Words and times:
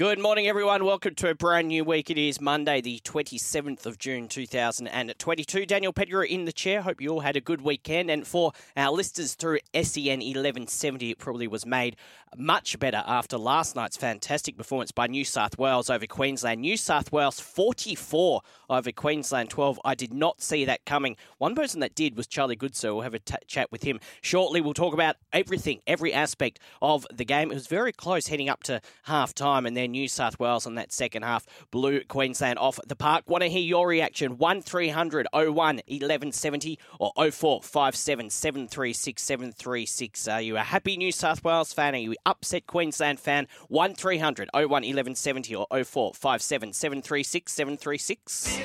Good 0.00 0.18
morning, 0.18 0.48
everyone. 0.48 0.86
Welcome 0.86 1.14
to 1.16 1.28
a 1.28 1.34
brand 1.34 1.68
new 1.68 1.84
week. 1.84 2.08
It 2.08 2.16
is 2.16 2.40
Monday, 2.40 2.80
the 2.80 3.00
27th 3.04 3.84
of 3.84 3.98
June, 3.98 4.28
2022. 4.28 5.66
Daniel 5.66 5.92
Pettigrew 5.92 6.22
in 6.22 6.46
the 6.46 6.54
chair. 6.54 6.80
Hope 6.80 7.02
you 7.02 7.10
all 7.10 7.20
had 7.20 7.36
a 7.36 7.40
good 7.42 7.60
weekend. 7.60 8.10
And 8.10 8.26
for 8.26 8.52
our 8.78 8.92
listeners 8.92 9.34
through 9.34 9.58
SEN 9.74 10.20
1170, 10.20 11.10
it 11.10 11.18
probably 11.18 11.46
was 11.46 11.66
made 11.66 11.96
much 12.36 12.78
better 12.78 13.02
after 13.06 13.36
last 13.36 13.76
night's 13.76 13.96
fantastic 13.96 14.56
performance 14.56 14.90
by 14.90 15.06
New 15.06 15.24
South 15.24 15.58
Wales 15.58 15.90
over 15.90 16.06
Queensland. 16.06 16.62
New 16.62 16.78
South 16.78 17.12
Wales 17.12 17.38
44 17.38 18.40
over 18.70 18.92
Queensland 18.92 19.50
12. 19.50 19.80
I 19.84 19.94
did 19.94 20.14
not 20.14 20.40
see 20.40 20.64
that 20.64 20.86
coming. 20.86 21.16
One 21.38 21.54
person 21.54 21.80
that 21.80 21.94
did 21.94 22.16
was 22.16 22.26
Charlie 22.26 22.56
Goodsir. 22.56 22.94
We'll 22.94 23.02
have 23.02 23.14
a 23.14 23.18
t- 23.18 23.34
chat 23.46 23.70
with 23.72 23.82
him 23.82 24.00
shortly. 24.22 24.60
We'll 24.60 24.74
talk 24.74 24.94
about 24.94 25.16
everything, 25.32 25.80
every 25.86 26.14
aspect 26.14 26.58
of 26.80 27.06
the 27.12 27.24
game. 27.24 27.50
It 27.50 27.54
was 27.54 27.66
very 27.66 27.92
close 27.92 28.28
heading 28.28 28.48
up 28.48 28.62
to 28.62 28.80
half 29.02 29.34
time, 29.34 29.66
and 29.66 29.76
then 29.76 29.89
New 29.90 30.08
South 30.08 30.38
Wales 30.38 30.66
on 30.66 30.74
that 30.76 30.92
second 30.92 31.22
half 31.22 31.46
blew 31.70 32.02
Queensland 32.04 32.58
off 32.58 32.78
the 32.86 32.96
park. 32.96 33.24
Want 33.26 33.42
to 33.42 33.48
hear 33.48 33.62
your 33.62 33.86
reaction? 33.86 34.38
1300 34.38 35.26
01 35.32 35.54
1170 35.54 36.78
or 36.98 37.12
0457 37.16 38.30
736 38.30 39.22
736. 39.22 40.28
Are 40.28 40.40
you 40.40 40.56
a 40.56 40.60
happy 40.60 40.96
New 40.96 41.12
South 41.12 41.44
Wales 41.44 41.72
fan? 41.72 41.94
Are 41.94 41.98
you 41.98 42.14
upset 42.26 42.66
Queensland 42.66 43.20
fan? 43.20 43.46
1300 43.68 44.48
01 44.52 44.68
1170 44.68 45.54
or 45.54 45.66
0457 45.70 46.72
736 46.72 47.52
736. 47.52 48.60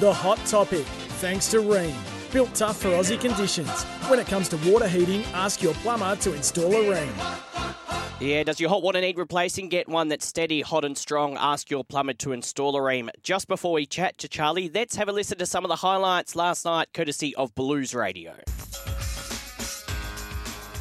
The 0.00 0.12
hot 0.12 0.38
topic, 0.46 0.84
thanks 1.20 1.50
to 1.50 1.58
Rheem. 1.58 1.94
Built 2.32 2.54
tough 2.54 2.80
for 2.82 2.88
Aussie 2.88 3.18
conditions. 3.18 3.84
When 4.10 4.18
it 4.18 4.26
comes 4.26 4.48
to 4.50 4.56
water 4.70 4.88
heating, 4.88 5.24
ask 5.32 5.62
your 5.62 5.74
plumber 5.74 6.16
to 6.16 6.34
install 6.34 6.72
a 6.72 6.84
Rheem. 6.84 7.85
Yeah, 8.18 8.44
does 8.44 8.58
your 8.58 8.70
hot 8.70 8.82
water 8.82 8.98
need 8.98 9.18
replacing? 9.18 9.68
Get 9.68 9.90
one 9.90 10.08
that's 10.08 10.24
steady, 10.24 10.62
hot 10.62 10.86
and 10.86 10.96
strong. 10.96 11.36
Ask 11.36 11.70
your 11.70 11.84
plumber 11.84 12.14
to 12.14 12.32
install 12.32 12.74
a 12.74 12.80
Rheem. 12.80 13.10
Just 13.22 13.46
before 13.46 13.74
we 13.74 13.84
chat 13.84 14.16
to 14.18 14.28
Charlie, 14.28 14.70
let's 14.72 14.96
have 14.96 15.10
a 15.10 15.12
listen 15.12 15.36
to 15.36 15.44
some 15.44 15.66
of 15.66 15.68
the 15.68 15.76
highlights 15.76 16.34
last 16.34 16.64
night, 16.64 16.88
courtesy 16.94 17.34
of 17.36 17.54
Blues 17.54 17.94
Radio. 17.94 18.32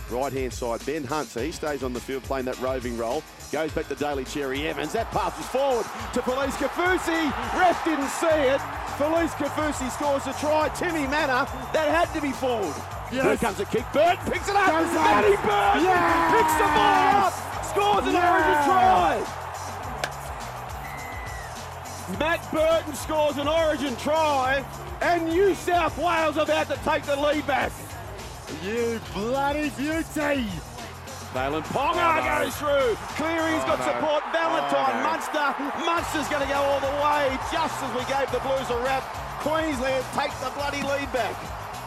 Right 0.09 0.31
hand 0.31 0.53
side, 0.53 0.85
Ben 0.85 1.03
Hunt, 1.03 1.27
so 1.27 1.41
he 1.41 1.51
stays 1.51 1.83
on 1.83 1.91
the 1.91 1.99
field 1.99 2.23
playing 2.23 2.45
that 2.45 2.57
roving 2.61 2.97
role. 2.97 3.21
Goes 3.51 3.73
back 3.73 3.89
to 3.89 3.95
Daly 3.95 4.23
Cherry 4.23 4.65
Evans. 4.65 4.93
That 4.93 5.11
pass 5.11 5.37
is 5.37 5.45
forward 5.47 5.85
to 6.13 6.21
Felice 6.21 6.55
Kafusi. 6.55 7.59
Ref 7.59 7.83
didn't 7.83 8.07
see 8.07 8.27
it. 8.27 8.61
Felice 8.97 9.33
Kafusi 9.33 9.91
scores 9.91 10.25
a 10.25 10.39
try. 10.39 10.69
Timmy 10.69 11.05
Manor, 11.05 11.45
that 11.73 11.89
had 11.89 12.13
to 12.13 12.21
be 12.21 12.31
forward. 12.31 12.94
Here 13.09 13.37
comes 13.37 13.59
a 13.59 13.65
kick. 13.65 13.85
Burton 13.93 14.31
picks 14.31 14.49
it 14.49 14.55
up. 14.55 14.67
Matty 14.67 15.35
Burton 15.37 15.83
Yes! 15.83 16.31
picks 16.33 16.55
the 16.57 16.67
ball 16.75 17.25
up. 17.25 17.33
Scores 17.65 18.05
an 18.07 18.15
origin 18.15 18.59
try. 18.65 19.45
Matt 22.19 22.51
Burton 22.51 22.93
scores 22.93 23.37
an 23.37 23.47
origin 23.47 23.95
try. 23.97 24.63
And 25.01 25.25
New 25.27 25.53
South 25.55 25.97
Wales 25.97 26.37
about 26.37 26.67
to 26.67 26.77
take 26.83 27.03
the 27.03 27.15
lead 27.15 27.45
back. 27.45 27.71
You 28.63 28.99
bloody 29.13 29.69
beauty! 29.71 30.45
Valen 31.35 31.67
Ponga 31.67 31.99
oh, 31.99 32.45
goes 32.45 32.55
through. 32.55 32.95
Cleary's 33.19 33.63
got 33.67 33.75
oh, 33.81 33.91
support. 33.91 34.23
Valentine, 34.31 34.95
oh, 34.95 35.03
Munster. 35.03 35.47
Munster's 35.83 36.29
going 36.29 36.41
to 36.41 36.47
go 36.47 36.61
all 36.63 36.79
the 36.79 36.95
way 37.03 37.37
just 37.51 37.75
as 37.83 37.91
we 37.91 38.05
gave 38.07 38.31
the 38.31 38.39
Blues 38.39 38.69
a 38.71 38.79
wrap. 38.83 39.03
Queensland 39.43 40.05
take 40.15 40.31
the 40.39 40.49
bloody 40.55 40.81
lead 40.81 41.11
back. 41.11 41.35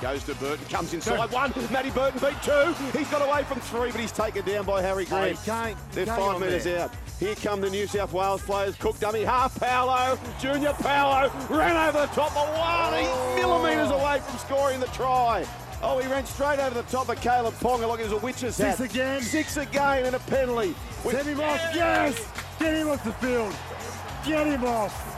Goes 0.01 0.23
to 0.25 0.34
Burton, 0.37 0.65
comes 0.67 0.95
inside 0.95 1.31
one. 1.33 1.53
Matty 1.72 1.91
Burton 1.91 2.21
beat 2.21 2.41
two. 2.43 2.72
He's 2.97 3.09
got 3.11 3.21
away 3.21 3.43
from 3.43 3.59
three, 3.61 3.91
but 3.91 4.00
he's 4.00 4.12
taken 4.12 4.45
down 4.45 4.65
by 4.65 4.81
Harry 4.81 5.06
Oh, 5.11 5.21
Green. 5.21 5.34
he 5.34 5.45
can't- 5.45 5.77
They're 5.93 6.06
can't 6.06 6.21
five 6.21 6.41
metres 6.41 6.65
there. 6.65 6.84
out. 6.84 6.91
Here 7.19 7.34
come 7.34 7.61
the 7.61 7.69
New 7.71 7.87
South 7.89 8.12
Wales 8.12 8.43
players. 8.43 8.77
Cook 8.77 9.00
dummy, 9.00 9.25
half 9.25 9.59
Paulo. 9.59 10.17
Junior 10.41 10.72
Paulo 10.75 11.33
ran 11.50 11.77
over 11.89 12.06
the 12.06 12.12
top 12.15 12.31
of 12.37 12.49
one. 12.56 13.00
He's 13.00 13.09
oh. 13.11 13.37
millimetres 13.37 13.91
away 13.91 14.21
from 14.21 14.39
scoring 14.39 14.78
the 14.78 14.87
try. 14.89 15.45
Oh, 15.83 15.99
he 15.99 16.09
ran 16.09 16.25
straight 16.27 16.61
over 16.61 16.75
the 16.75 16.89
top 16.91 17.09
of 17.09 17.21
Kalyn 17.21 17.53
Ponga 17.61 17.89
like 17.89 18.01
it 18.01 18.05
was 18.05 18.12
a 18.12 18.17
witch's 18.19 18.55
Six 18.56 18.78
hat. 18.78 18.91
again. 18.91 19.22
Six 19.22 19.56
again 19.56 20.06
and 20.06 20.15
a 20.15 20.19
penalty. 20.21 20.75
Send 21.03 21.27
him 21.27 21.41
off, 21.41 21.61
yes! 21.75 22.25
Get 22.59 22.75
him 22.75 22.89
off 22.89 23.03
the 23.05 23.12
field! 23.15 23.55
Get 24.25 24.47
him 24.47 24.65
off! 24.65 25.18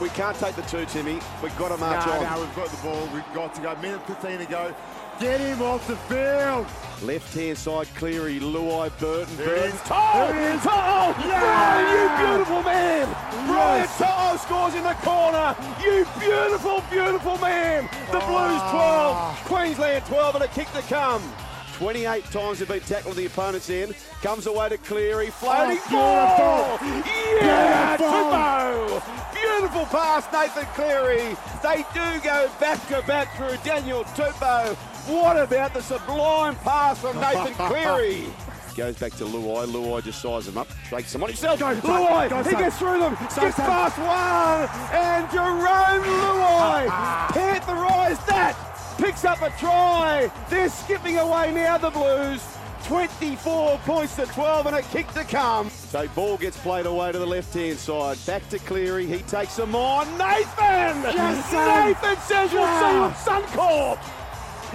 We 0.00 0.08
can't 0.10 0.36
take 0.38 0.56
the 0.56 0.62
two, 0.62 0.84
Timmy. 0.86 1.18
We've 1.42 1.56
got 1.58 1.68
to 1.68 1.76
march 1.76 2.06
no, 2.06 2.12
on. 2.12 2.22
no, 2.24 2.40
we've 2.40 2.56
got 2.56 2.68
the 2.68 2.82
ball. 2.82 3.08
We've 3.14 3.34
got 3.34 3.54
to 3.54 3.60
go. 3.60 3.74
Minute 3.76 4.06
15 4.06 4.38
to 4.38 4.44
go. 4.46 4.74
Get 5.20 5.40
him 5.40 5.60
off 5.62 5.86
the 5.86 5.96
field! 5.96 6.66
Left 7.02 7.34
hand 7.34 7.56
side, 7.58 7.86
Cleary, 7.96 8.40
Luai, 8.40 8.90
Burton, 8.98 9.36
There 9.36 9.54
it 9.54 9.60
Burton. 9.60 9.76
is. 9.76 9.82
To'o! 9.82 10.26
There 10.26 10.50
it 10.52 10.54
is. 10.56 10.62
To'o! 10.62 10.72
Yes. 10.72 11.42
Brian, 11.42 11.86
you 11.92 12.26
beautiful 12.26 12.62
man! 12.62 13.08
Brian 13.46 13.82
Yes. 13.82 13.98
To'o 13.98 14.36
scores 14.38 14.74
in 14.74 14.82
the 14.82 14.94
corner! 15.04 15.54
You 15.84 16.06
beautiful, 16.18 16.82
beautiful 16.90 17.36
man! 17.38 17.84
The 18.06 18.18
Blues 18.20 18.60
Ah. 18.64 19.38
12, 19.44 19.44
Queensland 19.60 20.06
12, 20.06 20.34
and 20.36 20.44
a 20.44 20.48
kick 20.48 20.72
to 20.72 20.82
come. 20.82 21.22
28 21.74 22.24
times 22.30 22.58
they've 22.60 22.68
been 22.68 22.80
tackled 22.80 23.16
the 23.16 23.26
opponent's 23.26 23.68
end. 23.68 23.94
Comes 24.22 24.46
away 24.46 24.70
to 24.70 24.78
Cleary, 24.78 25.28
floating 25.30 25.78
Oh, 25.90 26.78
ball! 26.78 26.88
Yeah, 27.40 27.96
Beautiful. 27.96 28.98
Tupou! 29.02 29.21
Beautiful 29.58 29.84
pass, 29.86 30.26
Nathan 30.32 30.64
Cleary. 30.74 31.36
They 31.62 31.84
do 31.94 32.20
go 32.24 32.50
back 32.58 32.84
to 32.88 33.02
back 33.06 33.36
through 33.36 33.58
Daniel 33.62 34.02
Tupou. 34.04 34.74
What 35.06 35.36
about 35.36 35.74
the 35.74 35.82
sublime 35.82 36.56
pass 36.56 36.98
from 36.98 37.20
Nathan 37.20 37.54
Cleary? 37.54 38.24
Goes 38.76 38.96
back 38.96 39.12
to 39.16 39.24
Luai. 39.24 39.66
Luai 39.66 40.02
just 40.02 40.22
sizes 40.22 40.48
him 40.48 40.56
up, 40.56 40.68
shakes 40.88 41.14
him 41.14 41.22
on 41.22 41.28
himself. 41.28 41.60
Go, 41.60 41.66
Luai, 41.66 42.30
Go, 42.30 42.42
he 42.42 42.50
gets 42.56 42.78
through 42.78 43.00
them, 43.00 43.14
skips 43.28 43.56
Sam. 43.56 43.66
past 43.66 43.98
one, 43.98 44.96
and 44.98 45.26
Jarome 45.28 46.02
Luai 46.02 46.86
pantherised 47.28 48.26
that. 48.28 48.56
Picks 48.98 49.24
up 49.26 49.42
a 49.42 49.50
try. 49.58 50.30
They're 50.48 50.70
skipping 50.70 51.18
away 51.18 51.52
now, 51.52 51.76
the 51.76 51.90
Blues. 51.90 52.42
24 52.84 53.78
points 53.78 54.16
to 54.16 54.26
12 54.26 54.66
and 54.66 54.76
a 54.76 54.82
kick 54.82 55.06
to 55.12 55.24
come. 55.24 55.70
So 55.70 56.06
ball 56.08 56.36
gets 56.36 56.56
played 56.58 56.86
away 56.86 57.12
to 57.12 57.18
the 57.18 57.26
left-hand 57.26 57.78
side. 57.78 58.18
Back 58.26 58.48
to 58.50 58.58
Cleary. 58.58 59.06
He 59.06 59.18
takes 59.18 59.56
them 59.56 59.74
on. 59.74 60.06
Nathan! 60.18 61.02
Yes, 61.02 61.52
Nathan 61.52 62.16
says 62.22 62.52
we'll 62.52 62.66
see 62.66 62.94
you 62.94 63.04
at 63.04 63.14
Suncorp. 63.16 63.98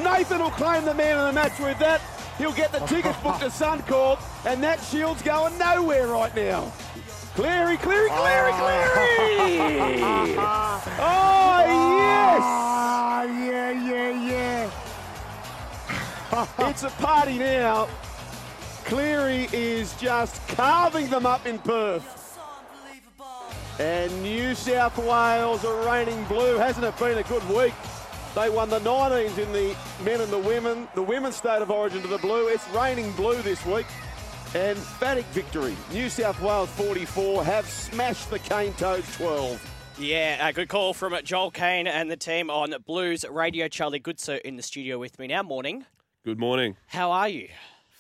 Nathan 0.04 0.40
will 0.40 0.52
claim 0.52 0.86
the 0.86 0.94
man 0.94 1.18
of 1.18 1.28
the 1.28 1.34
match 1.34 1.60
with 1.60 1.80
that. 1.80 2.02
He'll 2.38 2.54
get 2.54 2.72
the 2.72 2.80
tickets 2.80 3.18
booked 3.24 3.40
to 3.40 3.48
Suncorp, 3.48 4.20
and 4.46 4.64
that 4.64 4.80
shield's 4.84 5.24
going 5.24 5.58
nowhere 5.58 6.08
right 6.08 6.36
now. 6.36 6.72
Cleary, 7.34 7.78
Cleary, 7.78 8.10
Cleary, 8.10 8.52
ah. 8.54 9.12
Cleary! 9.26 9.98
Oh, 11.00 11.98
yes! 11.98 12.67
It's 16.60 16.84
a 16.84 16.90
party 16.90 17.38
now. 17.38 17.88
Cleary 18.86 19.48
is 19.54 19.94
just 19.96 20.46
carving 20.50 21.10
them 21.10 21.26
up 21.26 21.46
in 21.46 21.60
Perth. 21.60 22.14
And 23.80 24.24
New 24.24 24.56
South 24.56 24.98
Wales 24.98 25.64
are 25.64 25.88
reigning 25.88 26.24
blue. 26.26 26.58
Hasn't 26.58 26.86
it 26.86 26.98
been 26.98 27.18
a 27.18 27.24
good 27.24 27.48
week? 27.50 27.74
They 28.34 28.50
won 28.50 28.70
the 28.70 28.80
19s 28.80 29.38
in 29.38 29.52
the 29.52 29.76
men 30.04 30.22
and 30.22 30.32
the 30.32 30.38
women, 30.38 30.88
the 30.96 31.02
women's 31.02 31.36
state 31.36 31.62
of 31.62 31.72
origin 31.72 32.02
to 32.02 32.08
the 32.08 32.18
blue. 32.18 32.48
It's 32.48 32.68
raining 32.70 33.12
blue 33.14 33.42
this 33.42 33.66
week. 33.66 33.86
Emphatic 34.56 35.26
victory. 35.28 35.76
New 35.92 36.10
South 36.10 36.40
Wales 36.42 36.70
44 36.70 37.44
have 37.44 37.68
smashed 37.68 38.30
the 38.30 38.40
Cane 38.40 38.74
Toads 38.74 39.16
12. 39.18 39.96
Yeah, 40.00 40.48
a 40.48 40.54
good 40.54 40.70
call 40.70 40.94
from 40.94 41.16
Joel 41.24 41.52
Kane 41.52 41.88
and 41.88 42.10
the 42.10 42.18
team 42.18 42.50
on 42.50 42.74
Blues 42.86 43.26
Radio. 43.30 43.68
Charlie 43.68 44.00
Goodsir 44.00 44.40
in 44.42 44.56
the 44.56 44.64
studio 44.64 45.00
with 45.00 45.18
me 45.20 45.28
now. 45.28 45.44
Morning. 45.44 45.86
Good 46.24 46.40
morning. 46.40 46.76
How 46.88 47.12
are 47.12 47.30
you? 47.30 47.48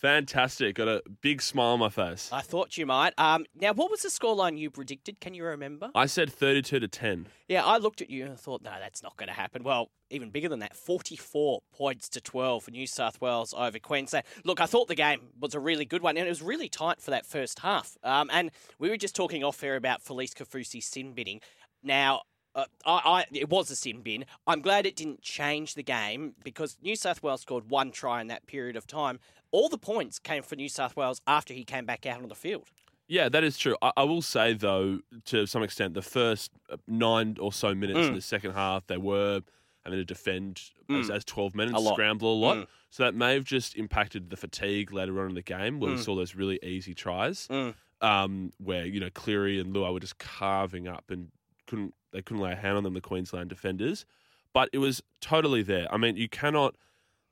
Fantastic. 0.01 0.75
Got 0.75 0.87
a 0.89 1.01
big 1.21 1.41
smile 1.41 1.69
on 1.73 1.79
my 1.79 1.89
face. 1.89 2.29
I 2.31 2.41
thought 2.41 2.77
you 2.77 2.85
might. 2.85 3.13
Um, 3.17 3.45
now, 3.55 3.73
what 3.73 3.89
was 3.89 4.01
the 4.01 4.09
scoreline 4.09 4.57
you 4.57 4.69
predicted? 4.69 5.19
Can 5.19 5.33
you 5.33 5.43
remember? 5.45 5.89
I 5.95 6.05
said 6.05 6.31
32 6.31 6.79
to 6.81 6.87
10. 6.87 7.27
Yeah, 7.47 7.65
I 7.65 7.77
looked 7.77 8.01
at 8.01 8.09
you 8.09 8.25
and 8.25 8.39
thought, 8.39 8.61
no, 8.61 8.71
that's 8.79 9.01
not 9.01 9.15
going 9.17 9.29
to 9.29 9.33
happen. 9.33 9.63
Well, 9.63 9.89
even 10.11 10.29
bigger 10.29 10.49
than 10.49 10.59
that, 10.59 10.75
44 10.75 11.61
points 11.73 12.09
to 12.09 12.21
12 12.21 12.63
for 12.63 12.71
New 12.71 12.85
South 12.85 13.19
Wales 13.21 13.53
over 13.57 13.79
Queensland. 13.79 14.25
Look, 14.43 14.59
I 14.61 14.65
thought 14.65 14.87
the 14.87 14.95
game 14.95 15.29
was 15.39 15.55
a 15.55 15.59
really 15.59 15.85
good 15.85 16.03
one, 16.03 16.17
and 16.17 16.25
it 16.27 16.29
was 16.29 16.41
really 16.41 16.69
tight 16.69 17.01
for 17.01 17.11
that 17.11 17.25
first 17.25 17.59
half. 17.59 17.97
Um, 18.03 18.29
and 18.31 18.51
we 18.77 18.89
were 18.89 18.97
just 18.97 19.15
talking 19.15 19.43
off 19.43 19.63
air 19.63 19.77
about 19.77 20.03
Felice 20.03 20.33
Kafusi's 20.33 20.85
sin 20.85 21.13
binning. 21.13 21.41
Now, 21.81 22.21
uh, 22.57 22.65
I, 22.85 22.91
I, 23.05 23.25
it 23.31 23.49
was 23.49 23.71
a 23.71 23.75
sin 23.75 24.01
bin. 24.01 24.25
I'm 24.45 24.61
glad 24.61 24.85
it 24.85 24.95
didn't 24.95 25.21
change 25.21 25.75
the 25.75 25.83
game 25.83 26.33
because 26.43 26.77
New 26.81 26.95
South 26.97 27.23
Wales 27.23 27.41
scored 27.41 27.69
one 27.69 27.91
try 27.91 28.19
in 28.19 28.27
that 28.27 28.45
period 28.47 28.75
of 28.75 28.85
time. 28.87 29.19
All 29.51 29.69
the 29.69 29.77
points 29.77 30.19
came 30.19 30.43
for 30.43 30.55
New 30.57 30.67
South 30.67 30.95
Wales 30.97 31.21
after 31.25 31.53
he 31.53 31.63
came 31.63 31.85
back 31.85 32.05
out 32.05 32.21
on 32.21 32.27
the 32.27 32.35
field. 32.35 32.65
Yeah, 33.07 33.29
that 33.29 33.43
is 33.45 33.57
true. 33.57 33.77
I, 33.81 33.91
I 33.95 34.03
will 34.03 34.21
say 34.21 34.53
though, 34.53 34.99
to 35.25 35.45
some 35.45 35.63
extent, 35.63 35.93
the 35.93 36.01
first 36.01 36.51
uh, 36.69 36.75
nine 36.87 37.37
or 37.39 37.53
so 37.53 37.73
minutes 37.73 37.99
Mm. 37.99 38.07
in 38.09 38.15
the 38.15 38.21
second 38.21 38.51
half, 38.51 38.85
they 38.87 38.97
were 38.97 39.39
having 39.85 39.99
to 39.99 40.03
defend 40.03 40.59
as, 40.89 41.09
as 41.09 41.23
twelve 41.23 41.55
men 41.55 41.69
and 41.69 41.77
A 41.77 41.81
scramble 41.81 42.33
a 42.33 42.35
lot. 42.35 42.57
Mm. 42.57 42.67
So 42.89 43.03
that 43.03 43.15
may 43.15 43.33
have 43.35 43.45
just 43.45 43.75
impacted 43.77 44.29
the 44.29 44.35
fatigue 44.35 44.91
later 44.91 45.21
on 45.21 45.29
in 45.29 45.35
the 45.35 45.41
game, 45.41 45.79
where 45.79 45.91
we 45.91 45.97
saw 45.97 46.15
those 46.15 46.35
really 46.35 46.59
easy 46.63 46.93
tries, 46.93 47.47
Mm. 47.47 47.73
um, 48.01 48.51
where 48.57 48.85
you 48.85 48.99
know 48.99 49.09
Cleary 49.09 49.61
and 49.61 49.73
Lua 49.73 49.93
were 49.93 50.01
just 50.01 50.17
carving 50.17 50.89
up 50.89 51.05
and 51.09 51.29
couldn't 51.67 51.93
they 52.11 52.21
couldn't 52.21 52.41
lay 52.41 52.53
a 52.53 52.55
hand 52.55 52.77
on 52.77 52.83
them, 52.83 52.93
the 52.93 53.01
Queensland 53.01 53.49
defenders. 53.49 54.05
But 54.53 54.69
it 54.73 54.79
was 54.79 55.03
totally 55.21 55.61
there. 55.61 55.87
I 55.93 55.97
mean, 55.97 56.15
you 56.17 56.27
cannot 56.29 56.75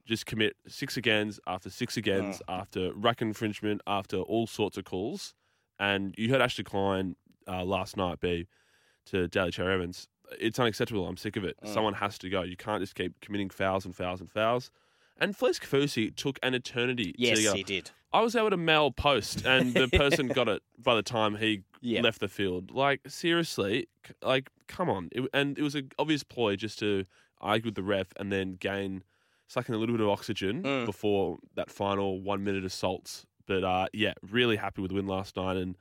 just 0.06 0.26
commit 0.28 0.56
six 0.68 0.98
agains 0.98 1.40
after 1.48 1.70
six 1.70 1.98
agains 1.98 2.42
after 2.48 2.94
rack 2.94 3.22
infringement 3.22 3.82
after 3.88 4.18
all 4.18 4.46
sorts 4.46 4.78
of 4.78 4.84
calls. 4.86 5.34
And 5.80 6.14
you 6.18 6.30
heard 6.30 6.42
Ashley 6.42 6.64
Klein 6.64 7.16
uh, 7.48 7.64
last 7.64 7.98
night 7.98 8.20
be 8.20 8.48
to 9.08 9.28
Daly 9.28 9.52
Cherry 9.52 9.74
Evans. 9.74 10.08
It's 10.40 10.60
unacceptable. 10.60 11.08
I'm 11.08 11.18
sick 11.18 11.36
of 11.38 11.44
it. 11.44 11.56
Someone 11.64 11.94
has 11.96 12.18
to 12.20 12.30
go. 12.30 12.44
You 12.44 12.56
can't 12.58 12.82
just 12.82 12.96
keep 12.96 13.20
committing 13.22 13.50
fouls 13.50 13.86
and 13.86 13.96
fouls 13.96 14.22
and 14.22 14.30
fouls. 14.32 14.70
And 15.18 15.36
Felice 15.36 15.60
Kafusi 15.60 16.14
took 16.16 16.38
an 16.44 16.54
eternity. 16.54 17.14
to 17.14 17.22
Yes, 17.22 17.44
go. 17.44 17.54
he 17.54 17.64
did. 17.64 17.92
I 18.16 18.22
was 18.22 18.36
able 18.36 18.50
to 18.50 18.58
mail 18.58 18.92
post, 18.92 19.46
and 19.46 19.74
the 19.74 19.88
person 19.88 20.28
got 20.28 20.48
it 20.48 20.62
by 20.78 20.96
the 20.96 21.04
time 21.04 21.36
he 21.36 21.62
Yeah. 21.82 22.02
left 22.02 22.20
the 22.20 22.28
field. 22.28 22.72
Like 22.72 23.02
seriously, 23.08 23.88
c- 24.08 24.14
like 24.24 24.50
come 24.68 24.90
on. 24.90 25.10
It, 25.12 25.30
and 25.34 25.58
it 25.58 25.62
was 25.62 25.76
an 25.76 25.92
obvious 26.00 26.24
ploy 26.24 26.56
just 26.56 26.80
to 26.80 27.06
argue 27.42 27.66
with 27.68 27.76
the 27.76 27.84
ref 27.84 28.08
and 28.18 28.32
then 28.32 28.56
gain, 28.60 29.04
sucking 29.48 29.76
a 29.76 29.78
little 29.78 29.94
bit 29.96 30.02
of 30.02 30.10
oxygen 30.10 30.64
Mm. 30.64 30.86
before 30.86 31.38
that 31.56 31.70
final 31.70 32.20
one 32.22 32.44
minute 32.44 32.66
assaults. 32.66 33.26
But 33.48 33.64
uh, 33.64 33.88
yeah, 33.94 34.14
really 34.32 34.56
happy 34.56 34.82
with 34.82 34.90
the 34.90 34.96
win 34.96 35.06
last 35.08 35.36
night 35.38 35.58
and 35.58 35.76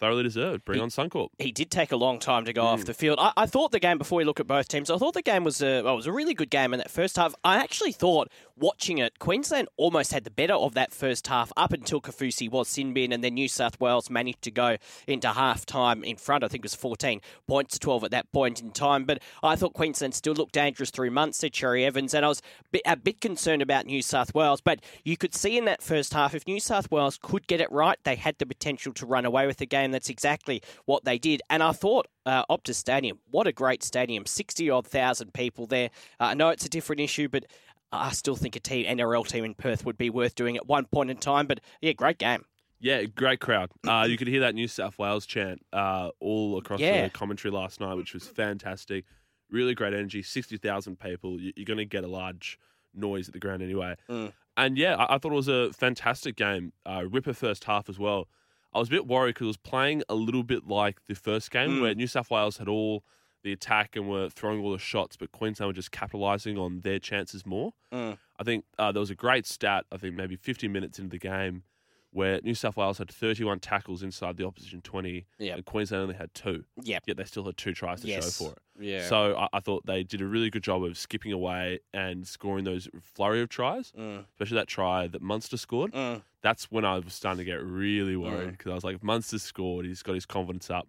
thoroughly 0.00 0.22
deserved. 0.22 0.64
Bring 0.64 0.80
on 0.80 0.88
Suncorp. 0.88 1.28
he 1.38 1.52
did 1.52 1.70
take 1.70 1.92
a 1.92 1.96
long 1.96 2.18
time 2.18 2.44
to 2.46 2.52
go 2.52 2.62
off 2.62 2.80
Mm. 2.80 2.86
the 2.86 2.94
field. 2.94 3.18
I, 3.20 3.32
I 3.36 3.46
thought 3.46 3.70
the 3.70 3.78
game 3.78 3.98
before 3.98 4.16
we 4.16 4.24
look 4.24 4.40
at 4.40 4.46
both 4.46 4.66
teams, 4.68 4.90
I 4.90 4.96
thought 4.96 5.14
the 5.14 5.22
game 5.22 5.44
was 5.44 5.62
a 5.62 5.82
well, 5.82 5.92
it 5.92 5.96
was 5.96 6.06
a 6.06 6.12
really 6.12 6.34
good 6.34 6.50
game 6.50 6.72
in 6.72 6.78
that 6.78 6.90
first 6.90 7.16
half. 7.16 7.34
I 7.44 7.58
actually 7.58 7.92
thought 7.92 8.28
watching 8.56 8.98
it, 8.98 9.18
Queensland 9.18 9.68
almost 9.76 10.12
had 10.12 10.24
the 10.24 10.30
better 10.30 10.54
of 10.54 10.74
that 10.74 10.92
first 10.92 11.26
half 11.26 11.52
up 11.56 11.72
until 11.72 12.00
Kafusi 12.00 12.50
was 12.50 12.68
sin 12.68 12.92
bin, 12.92 13.12
and 13.12 13.22
then 13.22 13.34
New 13.34 13.48
South 13.48 13.80
Wales 13.80 14.10
managed 14.10 14.42
to 14.42 14.50
go 14.50 14.76
into 15.06 15.28
half 15.28 15.66
time 15.66 16.04
in 16.04 16.16
front. 16.16 16.44
I 16.44 16.48
think 16.48 16.62
it 16.62 16.66
was 16.66 16.74
14 16.74 17.20
points 17.46 17.74
to 17.74 17.80
12 17.80 18.04
at 18.04 18.10
that 18.10 18.32
point 18.32 18.60
in 18.60 18.70
time. 18.70 19.04
But 19.04 19.20
I 19.42 19.56
thought 19.56 19.74
Queensland 19.74 20.14
still 20.14 20.34
looked 20.34 20.52
dangerous 20.52 20.90
through 20.90 21.10
Munster, 21.10 21.48
Cherry 21.48 21.84
Evans, 21.84 22.14
and 22.14 22.24
I 22.24 22.28
was 22.28 22.42
a 22.84 22.96
bit, 22.96 23.20
concerned 23.20 23.62
about 23.62 23.86
New 23.86 24.02
South 24.02 24.34
Wales. 24.34 24.60
But 24.60 24.80
you 25.04 25.16
could 25.16 25.34
see 25.34 25.56
in 25.56 25.64
that 25.66 25.82
first 25.82 26.12
half, 26.12 26.34
if 26.34 26.46
New 26.46 26.60
South 26.60 26.90
Wales 26.90 27.18
could 27.20 27.46
get 27.46 27.60
it 27.60 27.70
right, 27.70 27.98
they 28.04 28.16
had 28.16 28.38
the 28.38 28.46
potential 28.46 28.92
to 28.94 29.06
run 29.06 29.24
away 29.24 29.46
with 29.46 29.58
the 29.58 29.66
game. 29.66 29.92
That's 29.92 30.08
exactly 30.08 30.62
what 30.86 31.04
they 31.04 31.18
did. 31.18 31.42
And 31.50 31.62
I 31.62 31.72
thought 31.72 32.08
uh, 32.26 32.44
Optus 32.46 32.74
Stadium, 32.74 33.18
what 33.30 33.46
a 33.46 33.52
great 33.52 33.82
stadium, 33.82 34.26
60 34.26 34.70
odd 34.70 34.86
thousand 34.86 35.34
people 35.34 35.66
there. 35.66 35.90
Uh, 36.20 36.24
I 36.24 36.34
know 36.34 36.48
it's 36.48 36.64
a 36.64 36.68
different 36.68 37.00
issue, 37.00 37.28
but 37.28 37.44
I 37.92 38.10
still 38.12 38.36
think 38.36 38.56
a 38.56 38.60
team, 38.60 38.86
NRL 38.98 39.26
team 39.26 39.44
in 39.44 39.54
Perth 39.54 39.84
would 39.84 39.98
be 39.98 40.10
worth 40.10 40.34
doing 40.34 40.56
at 40.56 40.66
one 40.66 40.86
point 40.86 41.10
in 41.10 41.16
time. 41.18 41.46
But 41.46 41.60
yeah, 41.80 41.92
great 41.92 42.18
game. 42.18 42.44
Yeah, 42.80 43.04
great 43.04 43.38
crowd. 43.40 43.70
Uh, 43.86 44.06
you 44.08 44.16
could 44.16 44.26
hear 44.28 44.40
that 44.40 44.54
New 44.54 44.66
South 44.66 44.98
Wales 44.98 45.24
chant 45.26 45.64
uh, 45.72 46.10
all 46.20 46.58
across 46.58 46.80
Yeah. 46.80 47.04
the 47.04 47.10
commentary 47.10 47.52
last 47.52 47.78
night, 47.80 47.94
which 47.94 48.12
was 48.14 48.26
fantastic. 48.26 49.04
Really 49.50 49.74
great 49.74 49.92
energy. 49.94 50.22
Sixty 50.22 50.56
thousand 50.56 50.98
people. 50.98 51.40
You- 51.40 51.52
You're 51.54 51.66
going 51.66 51.76
to 51.78 51.84
get 51.84 52.02
a 52.04 52.08
large 52.08 52.58
noise 52.94 53.28
at 53.28 53.34
the 53.34 53.40
ground 53.40 53.62
anyway. 53.62 53.94
Mm. 54.08 54.32
And 54.56 54.76
yeah, 54.78 54.96
I-, 54.96 55.14
I 55.14 55.18
thought 55.18 55.32
it 55.32 55.36
was 55.36 55.48
a 55.48 55.72
fantastic 55.72 56.34
game. 56.36 56.72
Uh, 56.84 57.04
ripper 57.08 57.34
first 57.34 57.64
half 57.64 57.88
as 57.88 57.98
well. 57.98 58.28
I 58.74 58.78
was 58.78 58.88
a 58.88 58.90
bit 58.90 59.06
worried 59.06 59.34
because 59.34 59.44
it 59.44 59.48
was 59.48 59.56
playing 59.58 60.02
a 60.08 60.14
little 60.14 60.42
bit 60.42 60.66
like 60.66 60.98
the 61.06 61.14
first 61.14 61.50
game, 61.50 61.72
Mm. 61.72 61.82
where 61.82 61.94
New 61.94 62.06
South 62.06 62.30
Wales 62.30 62.56
had 62.56 62.68
all 62.68 63.04
the 63.42 63.52
attack 63.52 63.96
and 63.96 64.08
were 64.08 64.28
throwing 64.28 64.60
all 64.62 64.72
the 64.72 64.78
shots, 64.78 65.16
but 65.16 65.32
Queensland 65.32 65.68
were 65.68 65.72
just 65.74 65.90
capitalising 65.90 66.58
on 66.58 66.80
their 66.80 66.98
chances 66.98 67.44
more. 67.44 67.72
Mm. 67.92 68.18
I 68.38 68.44
think 68.44 68.64
uh, 68.78 68.92
there 68.92 69.00
was 69.00 69.10
a 69.10 69.14
great 69.14 69.46
stat, 69.46 69.84
I 69.92 69.96
think 69.96 70.14
maybe 70.14 70.36
50 70.36 70.68
minutes 70.68 70.98
into 70.98 71.10
the 71.10 71.18
game, 71.18 71.64
where 72.12 72.40
New 72.42 72.54
South 72.54 72.76
Wales 72.76 72.98
had 72.98 73.10
31 73.10 73.60
tackles 73.60 74.02
inside 74.02 74.36
the 74.36 74.46
opposition 74.46 74.82
20, 74.82 75.24
Yep. 75.38 75.56
and 75.56 75.64
Queensland 75.64 76.02
only 76.02 76.14
had 76.14 76.32
two. 76.34 76.64
Yep. 76.82 77.04
Yet 77.06 77.16
they 77.16 77.24
still 77.24 77.44
had 77.44 77.56
two 77.56 77.72
tries 77.72 78.02
to 78.02 78.08
Yes. 78.08 78.36
show 78.38 78.44
for 78.46 78.52
it. 78.52 78.58
Yeah. 78.84 79.06
So 79.08 79.34
I, 79.36 79.48
I 79.54 79.60
thought 79.60 79.86
they 79.86 80.02
did 80.02 80.20
a 80.20 80.26
really 80.26 80.50
good 80.50 80.62
job 80.62 80.84
of 80.84 80.98
skipping 80.98 81.32
away 81.32 81.80
and 81.94 82.26
scoring 82.28 82.64
those 82.64 82.86
flurry 83.00 83.40
of 83.40 83.48
tries, 83.48 83.92
Mm. 83.92 84.26
especially 84.32 84.56
that 84.56 84.68
try 84.68 85.06
that 85.06 85.22
Munster 85.22 85.56
scored. 85.56 85.92
Mm. 85.92 86.22
That's 86.42 86.70
when 86.70 86.84
I 86.84 86.98
was 86.98 87.14
starting 87.14 87.38
to 87.38 87.44
get 87.44 87.62
really 87.64 88.16
worried 88.16 88.48
Mm. 88.48 88.52
because 88.58 88.70
I 88.72 88.74
was 88.74 88.84
like, 88.84 88.96
if 88.96 89.02
Munster 89.02 89.38
scored, 89.38 89.86
he's 89.86 90.02
got 90.02 90.14
his 90.14 90.26
confidence 90.26 90.68
up. 90.70 90.88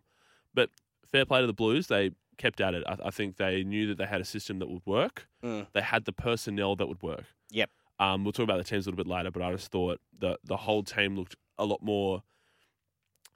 But 0.54 0.72
fair 1.10 1.26
play 1.26 1.40
to 1.42 1.48
the 1.48 1.54
Blues. 1.54 1.88
They 1.88 2.12
kept 2.44 2.60
at 2.62 2.74
it. 2.74 2.84
I, 2.88 2.96
I 3.06 3.12
think 3.12 3.38
they 3.38 3.64
knew 3.64 3.88
that 3.88 3.98
they 3.98 4.06
had 4.06 4.22
a 4.22 4.26
system 4.26 4.60
that 4.60 4.70
would 4.70 4.86
work. 4.86 5.28
Mm. 5.44 5.68
They 5.74 5.82
had 5.82 6.06
the 6.06 6.12
personnel 6.14 6.76
that 6.76 6.88
would 6.88 7.02
work. 7.02 7.24
Yep. 7.52 7.70
Um, 8.00 8.24
we'll 8.24 8.34
talk 8.34 8.44
about 8.44 8.58
the 8.58 8.64
teams 8.64 8.86
a 8.86 8.90
little 8.90 9.04
bit 9.04 9.10
later, 9.10 9.32
but 9.32 9.42
I 9.42 9.52
just 9.52 9.72
thought 9.72 10.00
the 10.18 10.38
the 10.44 10.58
whole 10.58 10.84
team 10.84 11.16
looked 11.16 11.36
a 11.58 11.66
lot 11.66 11.82
more 11.82 12.24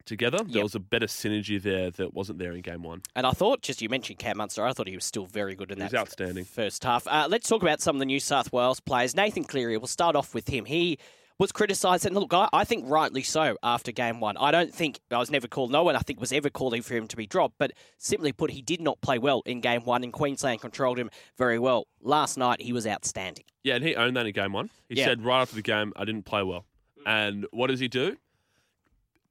together. 0.05 0.37
There 0.37 0.47
Yep. 0.57 0.63
was 0.63 0.75
a 0.75 0.79
better 0.79 1.05
synergy 1.07 1.61
there 1.61 1.91
that 1.91 2.13
wasn't 2.13 2.39
there 2.39 2.53
in 2.53 2.61
game 2.61 2.81
one. 2.83 3.01
And 3.15 3.25
I 3.27 3.31
thought, 3.31 3.61
just 3.61 3.81
you 3.81 3.89
mentioned 3.89 4.19
Cam 4.19 4.37
Munster, 4.37 4.65
I 4.65 4.71
thought 4.73 4.87
he 4.87 4.95
was 4.95 5.05
still 5.05 5.25
very 5.25 5.53
good 5.55 5.71
in 5.71 5.77
He 5.77 5.83
that 5.87 5.93
outstanding. 5.93 6.45
first 6.45 6.83
half. 6.83 7.05
Uh, 7.07 7.27
let's 7.29 7.47
talk 7.49 7.61
about 7.61 7.81
some 7.81 7.95
of 7.97 7.99
the 7.99 8.05
New 8.05 8.19
South 8.19 8.51
Wales 8.53 8.79
players. 8.79 9.15
Nathan 9.15 9.43
Cleary, 9.43 9.77
we'll 9.77 9.87
start 9.87 10.15
off 10.15 10.33
with 10.33 10.47
him. 10.47 10.65
He 10.65 10.97
was 11.39 11.51
criticised, 11.51 12.05
and 12.05 12.15
look, 12.15 12.33
I, 12.33 12.49
I 12.51 12.63
think 12.63 12.85
rightly 12.87 13.21
so 13.23 13.57
after 13.61 13.91
game 13.91 14.19
one. 14.19 14.37
I 14.37 14.49
don't 14.51 14.73
think, 14.73 14.99
I 15.11 15.17
was 15.17 15.29
never 15.29 15.47
called, 15.47 15.71
no 15.71 15.83
one 15.83 15.95
I 15.95 15.99
think 15.99 16.19
was 16.19 16.31
ever 16.33 16.49
calling 16.49 16.81
for 16.81 16.95
him 16.95 17.07
to 17.07 17.15
be 17.15 17.27
dropped, 17.27 17.55
but 17.59 17.73
simply 17.97 18.31
put, 18.31 18.51
he 18.51 18.61
did 18.61 18.81
not 18.81 18.99
play 19.01 19.19
well 19.19 19.43
in 19.45 19.61
game 19.61 19.83
one, 19.85 20.03
and 20.03 20.11
Queensland 20.11 20.61
controlled 20.61 20.97
him 20.97 21.09
very 21.37 21.59
well. 21.59 21.87
Last 22.01 22.37
night, 22.37 22.61
he 22.61 22.73
was 22.73 22.87
outstanding. 22.87 23.43
Yeah, 23.63 23.75
and 23.75 23.83
he 23.83 23.95
owned 23.95 24.15
that 24.17 24.25
in 24.25 24.33
game 24.33 24.53
one. 24.53 24.69
He 24.89 24.95
Yeah. 24.95 25.05
said 25.05 25.23
right 25.23 25.41
after 25.41 25.55
the 25.55 25.61
game, 25.61 25.93
I 25.95 26.05
didn't 26.05 26.25
play 26.25 26.41
well. 26.43 26.65
And 27.05 27.45
what 27.51 27.67
does 27.67 27.79
he 27.79 27.87
do? 27.87 28.17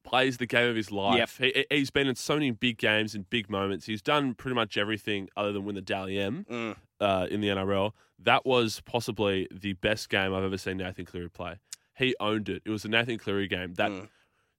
Plays 0.04 0.36
the 0.36 0.46
game 0.46 0.68
of 0.70 0.76
his 0.76 0.92
life. 0.92 1.38
He, 1.38 1.66
he's 1.68 1.90
been 1.90 2.06
in 2.06 2.14
so 2.14 2.34
many 2.34 2.52
big 2.52 2.78
games 2.78 3.16
and 3.16 3.28
big 3.28 3.50
moments. 3.50 3.86
He's 3.86 4.00
done 4.00 4.34
pretty 4.34 4.54
much 4.54 4.78
everything 4.78 5.28
other 5.36 5.52
than 5.52 5.64
win 5.64 5.74
the 5.74 5.80
Dally 5.82 6.20
M 6.20 6.46
Mm. 6.48 6.76
uh, 7.00 7.26
in 7.28 7.40
the 7.40 7.48
NRL. 7.48 7.90
That 8.20 8.46
was 8.46 8.80
possibly 8.86 9.48
the 9.50 9.72
best 9.72 10.08
game 10.08 10.32
I've 10.32 10.44
ever 10.44 10.56
seen 10.58 10.76
Nathan 10.76 11.06
Cleary 11.06 11.28
play. 11.28 11.56
He 11.96 12.14
owned 12.20 12.48
it. 12.48 12.62
It 12.64 12.70
was 12.70 12.84
a 12.84 12.88
Nathan 12.88 13.18
Cleary 13.18 13.48
game. 13.48 13.74
That 13.74 13.90
Mm. 13.90 14.08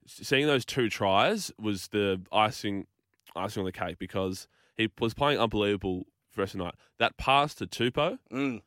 seeing 0.07 0.47
those 0.47 0.65
two 0.65 0.89
tries 0.89 1.51
was 1.59 1.89
the 1.89 2.21
icing 2.31 2.87
icing 3.35 3.61
on 3.61 3.65
the 3.65 3.71
cake 3.71 3.99
because 3.99 4.47
he 4.75 4.89
was 4.99 5.13
playing 5.13 5.39
unbelievable 5.39 6.07
for 6.29 6.37
the 6.37 6.41
rest 6.41 6.53
of 6.55 6.59
the 6.59 6.63
night. 6.65 6.75
That 6.97 7.17
pass 7.17 7.53
to 7.55 7.67
Tupou, 7.67 8.17
Mm. 8.31 8.61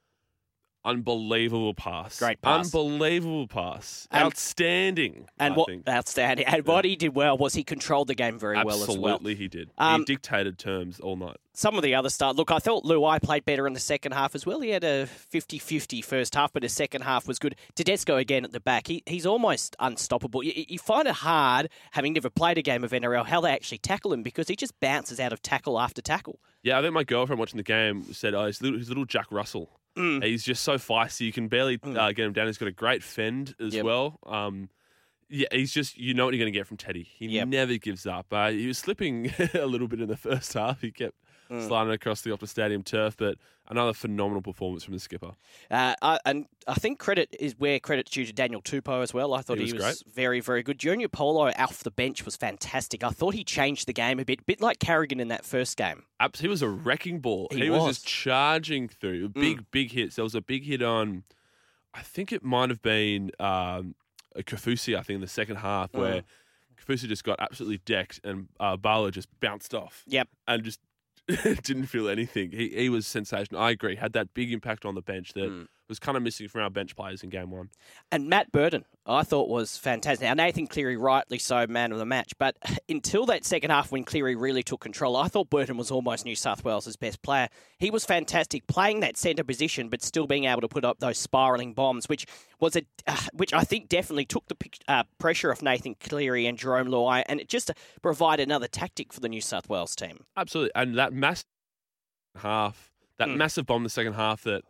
Unbelievable 0.84 1.74
pass. 1.74 2.18
Great 2.18 2.40
pass. 2.40 2.72
Unbelievable 2.74 3.46
pass. 3.46 4.06
And- 4.10 4.24
Outstanding. 4.24 5.26
And 5.38 5.54
I 5.54 5.56
what 5.56 5.68
think. 5.68 5.88
outstanding, 5.88 6.46
and 6.46 6.66
what 6.66 6.84
he 6.84 6.96
did 6.96 7.14
well 7.14 7.36
was 7.36 7.54
he 7.54 7.64
controlled 7.64 8.08
the 8.08 8.14
game 8.14 8.38
very 8.38 8.56
well 8.56 8.82
as 8.82 8.88
well. 8.88 8.96
Absolutely, 9.14 9.34
he 9.34 9.48
did. 9.48 9.70
Um, 9.78 10.00
he 10.00 10.04
dictated 10.04 10.58
terms 10.58 11.00
all 11.00 11.16
night. 11.16 11.36
some 11.52 11.76
of 11.76 11.82
the 11.82 11.94
other 11.94 12.08
start. 12.08 12.36
Look, 12.36 12.50
I 12.50 12.58
thought 12.58 12.84
Luai 12.84 13.20
played 13.22 13.44
better 13.44 13.66
in 13.66 13.72
the 13.72 13.80
second 13.80 14.12
half 14.12 14.34
as 14.34 14.44
well. 14.46 14.60
He 14.60 14.70
had 14.70 14.84
a 14.84 15.06
50-50 15.06 16.04
first 16.04 16.34
half, 16.34 16.52
but 16.52 16.62
his 16.62 16.72
second 16.72 17.02
half 17.02 17.26
was 17.26 17.38
good. 17.38 17.56
Tedesco 17.74 18.16
again 18.16 18.44
at 18.44 18.52
the 18.52 18.60
back. 18.60 18.86
He, 18.86 19.02
he's 19.06 19.26
almost 19.26 19.76
unstoppable. 19.80 20.42
You, 20.42 20.52
you 20.68 20.78
find 20.78 21.08
it 21.08 21.14
hard, 21.14 21.68
having 21.92 22.12
never 22.12 22.30
played 22.30 22.58
a 22.58 22.62
game 22.62 22.84
of 22.84 22.90
NRL, 22.92 23.26
how 23.26 23.40
they 23.40 23.50
actually 23.52 23.78
tackle 23.78 24.12
him 24.12 24.22
because 24.22 24.48
he 24.48 24.56
just 24.56 24.78
bounces 24.80 25.18
out 25.20 25.32
of 25.32 25.42
tackle 25.42 25.78
after 25.80 26.02
tackle. 26.02 26.40
Yeah, 26.62 26.78
I 26.78 26.82
think 26.82 26.92
my 26.92 27.04
girlfriend 27.04 27.38
watching 27.40 27.56
the 27.56 27.62
game 27.62 28.12
said, 28.12 28.34
"Oh, 28.34 28.44
he's 28.44 28.60
little, 28.60 28.78
little 28.80 29.06
Jack 29.06 29.26
Russell. 29.30 29.70
Mm. 29.98 30.24
He's 30.24 30.44
just 30.44 30.62
so 30.62 30.76
feisty. 30.76 31.22
You 31.22 31.32
can 31.32 31.48
barely 31.48 31.78
uh, 31.82 32.12
get 32.12 32.20
him 32.26 32.32
down. 32.32 32.46
He's 32.46 32.58
got 32.58 32.68
a 32.68 32.72
great 32.72 33.02
fend 33.02 33.54
as 33.60 33.74
Yep. 33.74 33.84
well. 33.84 34.18
Um, 34.24 34.68
yeah, 35.28 35.46
he's 35.52 35.72
just 35.72 35.96
you 35.98 36.14
know 36.14 36.24
what 36.24 36.34
you're 36.34 36.42
going 36.42 36.52
to 36.52 36.58
get 36.58 36.66
from 36.66 36.76
Teddy. 36.76 37.08
He 37.16 37.26
Yep. 37.26 37.48
never 37.48 37.76
gives 37.76 38.06
up. 38.06 38.26
Uh, 38.32 38.50
he 38.50 38.66
was 38.66 38.78
slipping 38.78 39.32
a 39.54 39.66
little 39.66 39.88
bit 39.88 40.00
in 40.00 40.08
the 40.08 40.16
first 40.16 40.52
half. 40.54 40.80
He 40.80 40.90
kept 40.90 41.14
Mm. 41.50 41.66
sliding 41.66 41.92
across 41.92 42.20
the 42.20 42.30
Optus 42.30 42.48
Stadium 42.48 42.82
turf, 42.84 43.16
but 43.16 43.36
another 43.68 43.92
phenomenal 43.92 44.40
performance 44.40 44.84
from 44.84 44.94
the 44.94 45.00
skipper. 45.00 45.32
Uh, 45.70 45.94
I, 46.00 46.18
and 46.24 46.46
I 46.68 46.74
think 46.74 46.98
credit 47.00 47.34
is 47.40 47.56
where 47.58 47.80
credit's 47.80 48.12
due 48.12 48.24
to 48.24 48.32
Daniel 48.32 48.62
Tupou 48.62 49.02
as 49.02 49.12
well. 49.12 49.34
I 49.34 49.42
thought 49.42 49.58
He 49.58 49.66
he, 49.66 49.72
was 49.72 49.82
was 49.82 50.04
very, 50.14 50.38
very 50.40 50.62
good. 50.62 50.78
Junior 50.78 51.08
Paulo 51.08 51.50
off 51.58 51.82
the 51.82 51.90
bench 51.90 52.24
was 52.24 52.36
fantastic. 52.36 53.02
I 53.02 53.10
thought 53.10 53.34
he 53.34 53.42
changed 53.42 53.88
the 53.88 53.92
game 53.92 54.20
a 54.20 54.24
bit, 54.24 54.46
bit 54.46 54.60
like 54.60 54.78
Carrigan 54.78 55.18
in 55.18 55.26
that 55.28 55.44
first 55.44 55.76
game. 55.76 56.04
He 56.38 56.46
was 56.46 56.62
a 56.62 56.68
wrecking 56.68 57.18
ball. 57.18 57.48
He 57.50 57.68
was. 57.68 57.82
was. 57.82 57.96
just 57.96 58.06
charging 58.06 58.88
through 58.88 59.30
big, 59.30 59.64
big 59.72 59.90
hits. 59.90 60.16
There 60.16 60.24
was 60.24 60.36
a 60.36 60.40
big 60.40 60.64
hit 60.64 60.82
on, 60.82 61.24
I 61.92 62.02
think 62.02 62.32
it 62.32 62.44
might 62.44 62.70
have 62.70 62.82
been 62.82 63.32
um, 63.40 63.96
a 64.36 64.44
Kafusi. 64.44 64.96
I 64.96 65.02
think 65.02 65.16
in 65.16 65.20
the 65.20 65.26
second 65.26 65.56
half 65.56 65.92
where 65.94 66.22
Kafusi 66.80 67.08
just 67.08 67.24
got 67.24 67.40
absolutely 67.40 67.78
decked 67.84 68.20
and 68.22 68.48
uh, 68.60 68.76
Bala 68.76 69.10
just 69.10 69.28
bounced 69.40 69.74
off 69.74 70.04
Yep. 70.06 70.28
and 70.46 70.62
just 70.62 70.78
didn't 71.62 71.86
feel 71.86 72.08
anything. 72.08 72.50
He 72.50 72.68
he 72.68 72.88
was 72.88 73.06
sensational. 73.06 73.60
I 73.60 73.70
agree. 73.70 73.96
Had 73.96 74.12
that 74.14 74.32
big 74.34 74.52
impact 74.52 74.84
on 74.84 74.94
the 74.94 75.02
bench 75.02 75.32
that 75.34 75.50
mm. 75.50 75.66
Was 75.90 75.98
kind 75.98 76.16
of 76.16 76.22
missing 76.22 76.46
from 76.46 76.62
our 76.62 76.70
bench 76.70 76.94
players 76.94 77.24
in 77.24 77.30
game 77.30 77.50
one. 77.50 77.68
And 78.12 78.28
Matt 78.28 78.52
Burton, 78.52 78.84
I 79.06 79.24
thought 79.24 79.48
was 79.48 79.76
fantastic. 79.76 80.24
Now, 80.24 80.34
Nathan 80.34 80.68
Cleary, 80.68 80.96
rightly 80.96 81.36
so, 81.38 81.66
man 81.66 81.90
of 81.90 81.98
the 81.98 82.06
match. 82.06 82.32
But 82.38 82.56
until 82.88 83.26
that 83.26 83.44
second 83.44 83.70
half 83.70 83.90
when 83.90 84.04
Cleary 84.04 84.36
really 84.36 84.62
took 84.62 84.80
control, 84.80 85.16
I 85.16 85.26
thought 85.26 85.50
Burton 85.50 85.76
was 85.76 85.90
almost 85.90 86.24
New 86.24 86.36
South 86.36 86.64
Wales' 86.64 86.94
best 86.94 87.22
player. 87.22 87.48
He 87.80 87.90
was 87.90 88.04
fantastic 88.04 88.68
playing 88.68 89.00
that 89.00 89.16
centre 89.16 89.42
position, 89.42 89.88
but 89.88 90.00
still 90.00 90.28
being 90.28 90.44
able 90.44 90.60
to 90.60 90.68
put 90.68 90.84
up 90.84 91.00
those 91.00 91.18
spiralling 91.18 91.74
bombs, 91.74 92.08
which 92.08 92.24
was 92.60 92.76
a, 92.76 92.82
uh, 93.08 93.16
which 93.32 93.52
I 93.52 93.64
think 93.64 93.88
definitely 93.88 94.26
took 94.26 94.46
the 94.46 94.56
uh, 94.86 95.02
pressure 95.18 95.50
off 95.50 95.60
Nathan 95.60 95.96
Cleary 95.98 96.46
and 96.46 96.56
Jarome 96.56 96.86
Luai, 96.88 97.24
and 97.26 97.40
it 97.40 97.48
just 97.48 97.72
provided 98.00 98.44
another 98.46 98.68
tactic 98.68 99.12
for 99.12 99.18
the 99.18 99.28
New 99.28 99.40
South 99.40 99.68
Wales 99.68 99.96
team. 99.96 100.24
Absolutely, 100.36 100.70
and 100.76 100.96
that 100.96 101.12
mass 101.12 101.44
half, 102.36 102.92
that 103.18 103.26
Mm. 103.26 103.36
massive 103.38 103.66
bomb 103.66 103.78
in 103.78 103.84
the 103.84 103.90
second 103.90 104.12
half 104.12 104.42
that. 104.44 104.62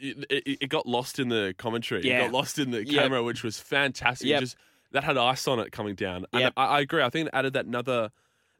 It, 0.00 0.24
it, 0.30 0.58
it 0.62 0.68
got 0.68 0.86
lost 0.86 1.18
in 1.18 1.28
the 1.28 1.54
commentary. 1.58 2.02
Yeah. 2.02 2.18
It 2.18 2.22
got 2.24 2.32
lost 2.32 2.58
in 2.58 2.70
the 2.70 2.84
Yep. 2.84 3.02
camera, 3.02 3.22
which 3.22 3.42
was 3.42 3.58
fantastic. 3.58 4.28
Yep. 4.28 4.40
Just 4.40 4.56
that 4.92 5.04
had 5.04 5.16
ice 5.16 5.46
on 5.46 5.60
it 5.60 5.70
coming 5.72 5.94
down. 5.94 6.26
And 6.32 6.40
Yep. 6.42 6.52
I, 6.56 6.64
I 6.64 6.80
agree. 6.80 7.02
I 7.02 7.10
think 7.10 7.28
it 7.28 7.34
added 7.34 7.52
that 7.52 7.66
another 7.66 8.10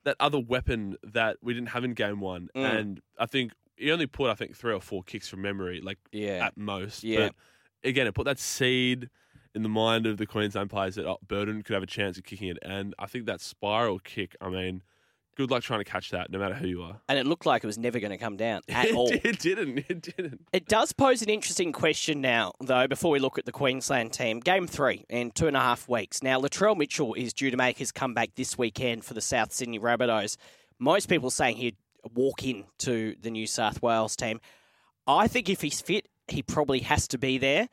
that 0.05 0.17
other 0.19 0.39
weapon 0.39 0.97
that 1.03 1.37
we 1.43 1.53
didn't 1.53 1.69
have 1.71 1.85
in 1.85 1.93
game 1.93 2.21
one. 2.21 2.49
Mm. 2.57 2.79
And 2.79 3.01
I 3.19 3.27
think 3.27 3.53
he 3.77 3.91
only 3.93 4.07
put 4.07 4.31
I 4.31 4.35
think 4.35 4.57
three 4.57 4.73
or 4.73 4.81
four 4.81 5.03
kicks 5.03 5.29
from 5.29 5.43
memory, 5.43 5.81
like 5.83 5.99
Yeah. 6.13 6.47
at 6.47 6.57
most. 6.57 7.03
Yeah. 7.05 7.27
But 7.29 7.35
again, 7.85 8.07
it 8.07 8.15
put 8.15 8.25
that 8.25 8.39
seed 8.39 9.09
in 9.55 9.63
the 9.63 9.69
mind 9.69 10.07
of 10.07 10.17
the 10.17 10.27
Queensland 10.27 10.71
players 10.71 10.95
that 10.95 11.07
oh, 11.07 11.19
Burton 11.27 11.63
could 11.63 11.75
have 11.75 11.83
a 11.83 11.87
chance 11.87 12.17
of 12.17 12.25
kicking 12.25 12.49
it. 12.49 12.59
And 12.63 12.95
I 12.99 13.07
think 13.07 13.27
that 13.27 13.41
spiral 13.41 13.99
kick, 13.99 14.37
I 14.41 14.49
mean, 14.49 14.83
good 15.37 15.51
luck 15.51 15.63
trying 15.63 15.81
to 15.81 15.85
catch 15.85 16.11
that, 16.11 16.31
no 16.31 16.39
matter 16.39 16.55
who 16.55 16.67
you 16.67 16.83
are. 16.83 17.01
And 17.09 17.19
it 17.19 17.27
looked 17.27 17.47
like 17.47 17.65
it 17.65 17.67
was 17.67 17.79
never 17.79 17.99
going 18.01 18.11
to 18.11 18.19
come 18.19 18.37
down 18.37 18.63
at 18.69 18.93
all. 18.93 19.11
it 19.11 19.39
didn't. 19.39 19.79
It 19.89 20.03
didn't. 20.03 20.47
It 20.53 20.67
does 20.67 20.93
pose 20.93 21.23
an 21.23 21.29
interesting 21.31 21.73
question 21.73 22.21
now, 22.21 22.53
though, 22.61 22.87
before 22.87 23.11
we 23.11 23.19
look 23.19 23.39
at 23.39 23.47
the 23.47 23.53
Queensland 23.53 24.13
team. 24.13 24.41
Game 24.41 24.67
three 24.67 25.05
in 25.09 25.31
two 25.31 25.47
and 25.47 25.57
a 25.57 25.61
half 25.61 25.89
weeks. 25.89 26.23
Now, 26.23 26.41
Latrell 26.41 26.77
Mitchell 26.77 27.15
is 27.15 27.33
due 27.33 27.51
to 27.51 27.57
make 27.57 27.79
his 27.79 27.93
comeback 27.93 28.35
this 28.35 28.59
weekend 28.59 29.05
for 29.05 29.15
the 29.15 29.21
South 29.21 29.53
Sydney 29.53 29.79
Rabbitohs. 29.79 30.37
Most 30.79 31.09
people 31.09 31.31
saying 31.31 31.57
he'd 31.57 31.77
walk 32.15 32.45
in 32.45 32.65
to 32.79 33.15
the 33.21 33.31
New 33.31 33.47
South 33.47 33.83
Wales 33.83 34.17
team. 34.17 34.41
I 35.07 35.29
think 35.29 35.49
if 35.49 35.61
he's 35.61 35.81
fit, 35.81 36.09
he 36.29 36.43
probably 36.43 36.81
has 36.81 37.09
to 37.09 37.19
be 37.19 37.39
there. 37.39 37.69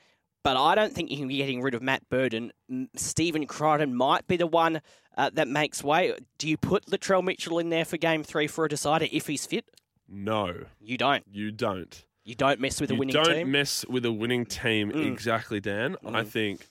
But 0.48 0.56
I 0.56 0.76
don't 0.76 0.94
think 0.94 1.12
you 1.12 1.18
can 1.18 1.28
be 1.28 1.36
getting 1.36 1.62
rid 1.62 1.74
of 1.74 1.82
Matt 1.82 2.08
Burton. 2.10 2.54
Stephen 2.96 3.46
Crichton 3.48 3.94
might 3.94 4.26
be 4.30 4.38
the 4.38 4.48
one 4.48 4.80
uh, 5.18 5.30
that 5.34 5.50
makes 5.50 5.84
way. 5.84 6.14
Do 6.38 6.48
you 6.48 6.56
put 6.56 6.86
Latrell 6.86 7.22
Mitchell 7.22 7.60
in 7.60 7.70
there 7.70 7.84
for 7.84 7.98
game 7.98 8.24
three 8.24 8.48
for 8.48 8.64
a 8.64 8.70
decider 8.70 9.08
if 9.12 9.28
he's 9.28 9.46
fit? 9.46 9.66
No, 10.08 10.64
You 10.80 10.98
don't. 10.98 11.26
you 11.30 11.52
don't. 11.52 12.06
You 12.24 12.34
don't 12.36 12.62
mess 12.62 12.80
with 12.80 12.92
a 12.92 12.96
winning 12.96 13.14
team. 13.14 13.24
you 13.24 13.28
winning 13.30 13.44
don't 13.46 13.52
mess 13.52 13.86
with 13.90 14.06
a 14.06 14.12
winning 14.14 14.46
team 14.46 14.90
Mm. 14.94 15.06
exactly, 15.12 15.60
Dan. 15.60 15.98
I 16.06 16.24
think 16.24 16.66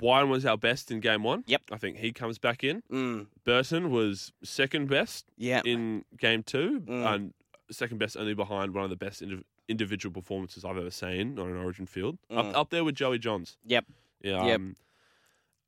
Wine 0.00 0.28
was 0.28 0.44
our 0.44 0.56
best 0.58 0.90
in 0.90 0.98
game 0.98 1.22
one. 1.22 1.44
Yep. 1.46 1.62
I 1.70 1.76
think 1.76 1.98
he 1.98 2.10
comes 2.12 2.38
back 2.38 2.64
in. 2.64 2.82
Mm, 2.90 3.26
Burton 3.44 3.90
was 3.90 4.32
second 4.42 4.88
best 4.88 5.26
yeah. 5.36 5.62
in 5.64 6.04
game 6.18 6.42
two, 6.42 6.80
Mm. 6.80 7.14
and 7.14 7.34
second 7.70 7.98
best 7.98 8.16
only 8.16 8.34
behind 8.34 8.74
one 8.74 8.82
of 8.82 8.90
the 8.90 8.96
best 8.96 9.22
indiv- 9.22 9.44
individual 9.70 10.12
performances 10.12 10.64
I've 10.64 10.76
ever 10.76 10.90
seen 10.90 11.38
on 11.38 11.48
an 11.48 11.56
Origin 11.56 11.86
field. 11.86 12.18
Mm. 12.30 12.38
Up, 12.38 12.56
up 12.56 12.70
there 12.70 12.84
with 12.84 12.94
Joey 12.96 13.18
Johns. 13.18 13.56
Yep. 13.66 13.84
Yeah. 14.22 14.44
Yep. 14.44 14.56
Um, 14.56 14.76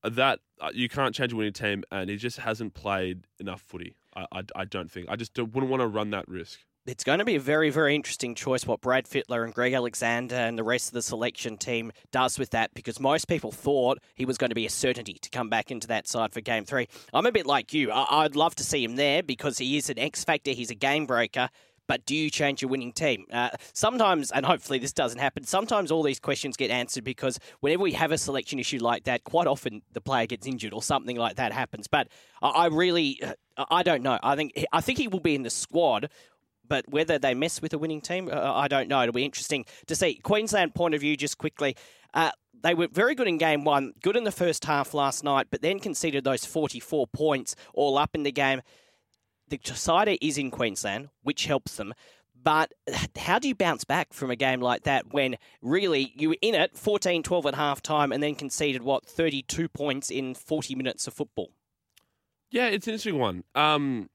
that 0.04 0.40
uh, 0.60 0.70
you 0.74 0.88
can't 0.88 1.14
change 1.14 1.32
a 1.32 1.36
winning 1.36 1.52
team, 1.52 1.84
and 1.92 2.10
he 2.10 2.16
just 2.16 2.38
hasn't 2.38 2.74
played 2.74 3.24
enough 3.38 3.60
footy. 3.60 3.94
I, 4.16 4.26
I, 4.32 4.42
I 4.56 4.64
don't 4.64 4.90
think. 4.90 5.06
I 5.08 5.16
just 5.16 5.32
don't, 5.34 5.54
wouldn't 5.54 5.70
want 5.70 5.80
to 5.80 5.86
run 5.86 6.10
that 6.10 6.28
risk. 6.28 6.58
It's 6.84 7.04
going 7.04 7.20
to 7.20 7.24
be 7.24 7.36
a 7.36 7.40
very, 7.40 7.70
very 7.70 7.94
interesting 7.94 8.34
choice 8.34 8.66
what 8.66 8.80
Brad 8.80 9.04
Fittler 9.04 9.44
and 9.44 9.54
Greg 9.54 9.72
Alexander 9.72 10.34
and 10.34 10.58
the 10.58 10.64
rest 10.64 10.88
of 10.88 10.94
the 10.94 11.02
selection 11.02 11.56
team 11.56 11.92
does 12.10 12.40
with 12.40 12.50
that 12.50 12.74
because 12.74 12.98
most 12.98 13.28
people 13.28 13.52
thought 13.52 14.00
he 14.16 14.24
was 14.24 14.36
going 14.36 14.50
to 14.50 14.56
be 14.56 14.66
a 14.66 14.70
certainty 14.70 15.12
to 15.12 15.30
come 15.30 15.48
back 15.48 15.70
into 15.70 15.86
that 15.86 16.08
side 16.08 16.32
for 16.32 16.40
game 16.40 16.64
three. 16.64 16.88
I'm 17.14 17.24
a 17.24 17.30
bit 17.30 17.46
like 17.46 17.72
you. 17.72 17.92
I- 17.92 18.24
I'd 18.24 18.34
love 18.34 18.56
to 18.56 18.64
see 18.64 18.82
him 18.82 18.96
there 18.96 19.22
because 19.22 19.58
he 19.58 19.76
is 19.76 19.90
an 19.90 19.98
X 20.00 20.24
factor, 20.24 20.50
he's 20.50 20.72
a 20.72 20.74
game 20.74 21.06
breaker. 21.06 21.50
But 21.88 22.06
do 22.06 22.14
you 22.14 22.30
change 22.30 22.62
your 22.62 22.70
winning 22.70 22.92
team? 22.92 23.26
Uh, 23.32 23.50
sometimes, 23.72 24.30
and 24.30 24.46
hopefully 24.46 24.78
this 24.78 24.92
doesn't 24.92 25.18
happen, 25.18 25.44
sometimes 25.44 25.90
all 25.90 26.02
these 26.02 26.20
questions 26.20 26.56
get 26.56 26.70
answered 26.70 27.04
because 27.04 27.38
whenever 27.60 27.82
we 27.82 27.92
have 27.92 28.12
a 28.12 28.18
selection 28.18 28.58
issue 28.58 28.78
like 28.78 29.04
that, 29.04 29.24
quite 29.24 29.46
often 29.46 29.82
the 29.92 30.00
player 30.00 30.26
gets 30.26 30.46
injured 30.46 30.72
or 30.72 30.82
something 30.82 31.16
like 31.16 31.36
that 31.36 31.52
happens. 31.52 31.88
But 31.88 32.08
I, 32.40 32.66
really, 32.66 33.20
I 33.56 33.82
don't 33.82 34.02
know. 34.02 34.18
I 34.22 34.36
think 34.36 34.52
I 34.72 34.80
think 34.80 34.98
he 34.98 35.08
will 35.08 35.20
be 35.20 35.34
in 35.34 35.42
the 35.42 35.50
squad 35.50 36.08
but 36.68 36.88
whether 36.88 37.18
they 37.18 37.34
mess 37.34 37.60
with 37.60 37.74
a 37.74 37.78
winning 37.78 38.00
team, 38.00 38.30
uh, 38.32 38.54
I 38.54 38.66
don't 38.66 38.88
know. 38.88 39.02
It'll 39.02 39.12
be 39.12 39.26
interesting 39.26 39.66
to 39.88 39.94
see. 39.94 40.14
Queensland 40.14 40.74
point 40.74 40.94
of 40.94 41.02
view, 41.02 41.18
just 41.18 41.36
quickly. 41.36 41.76
Uh, 42.14 42.30
they 42.62 42.74
were 42.74 42.88
very 42.88 43.14
good 43.14 43.28
in 43.28 43.38
game 43.38 43.64
one, 43.64 43.92
good 44.02 44.16
in 44.16 44.24
the 44.24 44.32
first 44.32 44.64
half 44.64 44.94
last 44.94 45.24
night, 45.24 45.48
but 45.50 45.62
then 45.62 45.80
conceded 45.80 46.24
those 46.24 46.44
44 46.44 47.08
points 47.08 47.56
all 47.74 47.98
up 47.98 48.14
in 48.14 48.22
the 48.22 48.32
game. 48.32 48.62
The 49.52 49.58
decider 49.58 50.16
is 50.22 50.38
in 50.38 50.50
Queensland, 50.50 51.10
which 51.22 51.44
helps 51.44 51.76
them. 51.76 51.92
But 52.42 52.72
how 53.18 53.38
do 53.38 53.48
you 53.48 53.54
bounce 53.54 53.84
back 53.84 54.14
from 54.14 54.30
a 54.30 54.34
game 54.36 54.62
like 54.62 54.84
that 54.84 55.12
when 55.12 55.36
really 55.60 56.10
you 56.16 56.30
were 56.30 56.36
in 56.40 56.54
it 56.54 56.74
14 56.74 57.22
12 57.22 57.44
at 57.44 57.54
half 57.54 57.82
time 57.82 58.12
and 58.12 58.22
then 58.22 58.34
conceded, 58.34 58.80
what, 58.82 59.04
32 59.04 59.68
points 59.68 60.10
in 60.10 60.34
40 60.34 60.74
minutes 60.74 61.06
of 61.06 61.12
football? 61.12 61.50
Yeah, 62.50 62.68
it's 62.68 62.86
an 62.86 62.94
interesting 62.94 63.18
one. 63.18 63.44
Um, 63.54 64.08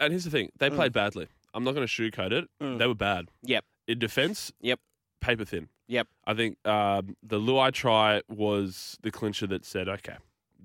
and 0.00 0.12
here's 0.12 0.24
the 0.24 0.30
thing: 0.30 0.50
they 0.58 0.68
Mm. 0.68 0.74
played 0.74 0.92
badly. 0.92 1.28
I'm 1.54 1.62
not 1.62 1.76
going 1.76 1.86
to 1.86 1.92
sugarcoat 1.92 2.32
it. 2.32 2.48
Mm. 2.60 2.78
They 2.78 2.88
were 2.88 2.94
bad 2.96 3.28
Yep. 3.44 3.64
in 3.86 4.00
defence. 4.00 4.52
Yep. 4.60 4.80
paper 5.20 5.44
thin. 5.44 5.68
Yep. 5.86 6.08
I 6.26 6.34
think 6.34 6.58
um, 6.66 7.16
the 7.22 7.38
Luai 7.38 7.72
try 7.72 8.20
was 8.28 8.98
the 9.02 9.12
clincher 9.12 9.46
that 9.46 9.64
said, 9.64 9.88
okay, 9.88 10.16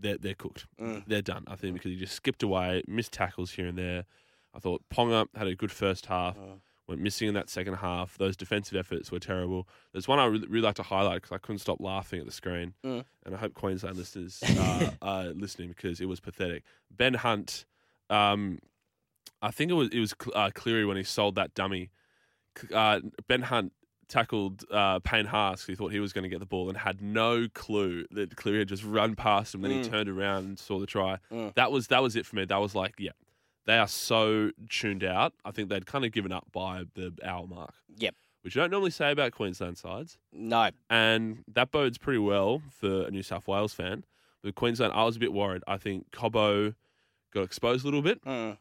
they're 0.01 0.17
they're 0.17 0.33
cooked. 0.35 0.67
Mm. 0.79 1.03
They're 1.07 1.21
done. 1.21 1.43
I 1.47 1.55
think 1.55 1.73
because 1.75 1.91
he 1.91 1.97
just 1.97 2.15
skipped 2.15 2.43
away, 2.43 2.83
missed 2.87 3.13
tackles 3.13 3.51
here 3.51 3.67
and 3.67 3.77
there. 3.77 4.05
I 4.53 4.59
thought 4.59 4.81
Ponga 4.93 5.27
had 5.35 5.47
a 5.47 5.55
good 5.55 5.71
first 5.71 6.07
half. 6.07 6.37
Mm. 6.37 6.59
Went 6.87 6.99
missing 7.01 7.27
in 7.29 7.33
that 7.35 7.49
second 7.49 7.75
half. 7.75 8.17
Those 8.17 8.35
defensive 8.35 8.75
efforts 8.77 9.11
were 9.11 9.19
terrible. 9.19 9.67
There's 9.93 10.07
one 10.09 10.19
I 10.19 10.25
really, 10.25 10.47
really 10.47 10.65
like 10.65 10.75
to 10.75 10.83
highlight 10.83 11.21
because 11.21 11.31
I 11.31 11.37
couldn't 11.37 11.59
stop 11.59 11.79
laughing 11.79 12.19
at 12.19 12.25
the 12.25 12.31
screen, 12.33 12.73
Mm. 12.83 13.05
and 13.25 13.35
I 13.35 13.37
hope 13.37 13.53
Queensland 13.53 13.95
listeners 13.97 14.43
uh, 14.43 14.89
are 15.01 15.25
listening 15.27 15.69
because 15.69 16.01
it 16.01 16.07
was 16.07 16.19
pathetic. 16.19 16.63
Ben 16.89 17.13
Hunt, 17.13 17.65
um, 18.09 18.59
I 19.41 19.51
think 19.51 19.71
it 19.71 19.75
was 19.75 19.87
it 19.89 19.99
was 19.99 20.13
uh, 20.35 20.49
Cleary 20.53 20.85
when 20.85 20.97
he 20.97 21.03
sold 21.03 21.35
that 21.35 21.53
dummy. 21.53 21.91
Uh, 22.73 22.99
ben 23.29 23.43
Hunt 23.43 23.71
tackled 24.11 24.63
uh, 24.71 24.99
Payne 24.99 25.25
Haas. 25.25 25.65
He 25.65 25.73
thought 25.75 25.91
he 25.91 25.99
was 25.99 26.13
going 26.13 26.23
to 26.23 26.29
get 26.29 26.39
the 26.39 26.45
ball 26.45 26.69
and 26.69 26.77
had 26.77 27.01
no 27.01 27.47
clue 27.53 28.05
that 28.11 28.35
Cleary 28.35 28.59
had 28.59 28.67
just 28.67 28.83
run 28.83 29.15
past 29.15 29.55
him. 29.55 29.61
Then 29.61 29.71
he 29.71 29.79
Mm. 29.79 29.89
turned 29.89 30.09
around 30.09 30.45
and 30.45 30.59
saw 30.59 30.79
the 30.79 30.85
try. 30.85 31.17
Mm. 31.31 31.53
That 31.55 31.71
was 31.71 31.87
that 31.87 32.03
was 32.03 32.15
it 32.15 32.25
for 32.25 32.35
me. 32.35 32.45
That 32.45 32.59
was 32.59 32.75
like, 32.75 32.95
yeah, 32.99 33.11
they 33.65 33.77
are 33.77 33.87
so 33.87 34.51
tuned 34.69 35.03
out. 35.03 35.33
I 35.45 35.51
think 35.51 35.69
they'd 35.69 35.85
kind 35.85 36.05
of 36.05 36.11
given 36.11 36.31
up 36.31 36.47
by 36.51 36.83
the 36.93 37.13
hour 37.23 37.47
mark. 37.47 37.73
Yep. 37.97 38.13
Which 38.41 38.55
you 38.55 38.61
don't 38.61 38.71
normally 38.71 38.91
say 38.91 39.11
about 39.11 39.31
Queensland 39.33 39.77
sides. 39.77 40.17
No. 40.33 40.69
And 40.89 41.43
that 41.53 41.71
bodes 41.71 41.97
pretty 41.97 42.19
well 42.19 42.61
for 42.71 43.03
a 43.07 43.11
New 43.11 43.23
South 43.23 43.47
Wales 43.47 43.73
fan. 43.73 44.03
With 44.43 44.55
Queensland, 44.55 44.93
I 44.93 45.03
was 45.03 45.15
a 45.15 45.19
bit 45.19 45.31
worried. 45.31 45.61
I 45.67 45.77
think 45.77 46.09
Cobbo 46.11 46.73
got 47.33 47.43
exposed 47.43 47.83
a 47.83 47.87
little 47.87 48.01
bit. 48.01 48.23
Mm. 48.25 48.57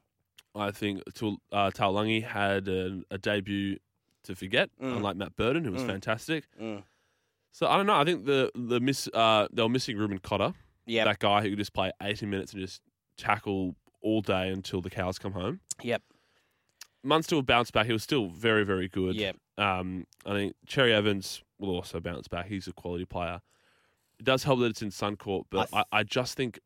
I 0.54 0.70
think 0.70 1.00
uh, 1.06 1.70
Taulungi 1.70 2.22
had 2.24 2.68
a, 2.68 3.00
a 3.10 3.16
debut 3.18 3.78
to 4.24 4.34
forget, 4.34 4.70
Mm. 4.80 4.96
unlike 4.96 5.16
Matt 5.16 5.36
Burton, 5.36 5.64
who 5.64 5.72
was 5.72 5.82
Mm. 5.82 5.86
fantastic. 5.86 6.44
Mm. 6.60 6.82
So 7.52 7.66
I 7.66 7.76
don't 7.76 7.86
know. 7.86 7.94
I 7.96 8.04
think 8.04 8.24
the 8.26 8.50
the 8.54 8.80
miss 8.80 9.08
uh, 9.14 9.48
they 9.52 9.62
were 9.62 9.68
missing 9.68 9.96
Reuben 9.96 10.18
Cotter, 10.18 10.54
Yep. 10.86 11.04
that 11.06 11.18
guy 11.18 11.42
who 11.42 11.50
could 11.50 11.58
just 11.58 11.72
play 11.72 11.90
80 12.02 12.26
minutes 12.26 12.52
and 12.52 12.60
just 12.62 12.80
tackle 13.16 13.74
all 14.02 14.20
day 14.22 14.48
until 14.50 14.80
the 14.80 14.90
cows 14.90 15.18
come 15.18 15.32
home. 15.32 15.60
Yep. 15.82 16.02
Munster 17.02 17.34
will 17.36 17.42
bounce 17.42 17.70
back. 17.70 17.86
He 17.86 17.92
was 17.92 18.02
still 18.02 18.28
very, 18.28 18.64
very 18.64 18.88
good. 18.88 19.16
Yep. 19.16 19.36
Um, 19.58 20.06
I 20.26 20.32
think 20.32 20.54
Cherry 20.66 20.92
Evans 20.92 21.42
will 21.58 21.70
also 21.74 21.98
bounce 22.00 22.28
back. 22.28 22.46
He's 22.46 22.66
a 22.68 22.72
quality 22.72 23.04
player. 23.06 23.40
It 24.18 24.24
does 24.24 24.44
help 24.44 24.60
that 24.60 24.66
it's 24.66 24.82
in 24.82 24.90
Suncorp, 24.90 25.44
but 25.50 25.68
I 25.72 25.80
I, 25.80 25.84
I, 26.00 26.02
just 26.02 26.34
think, 26.36 26.60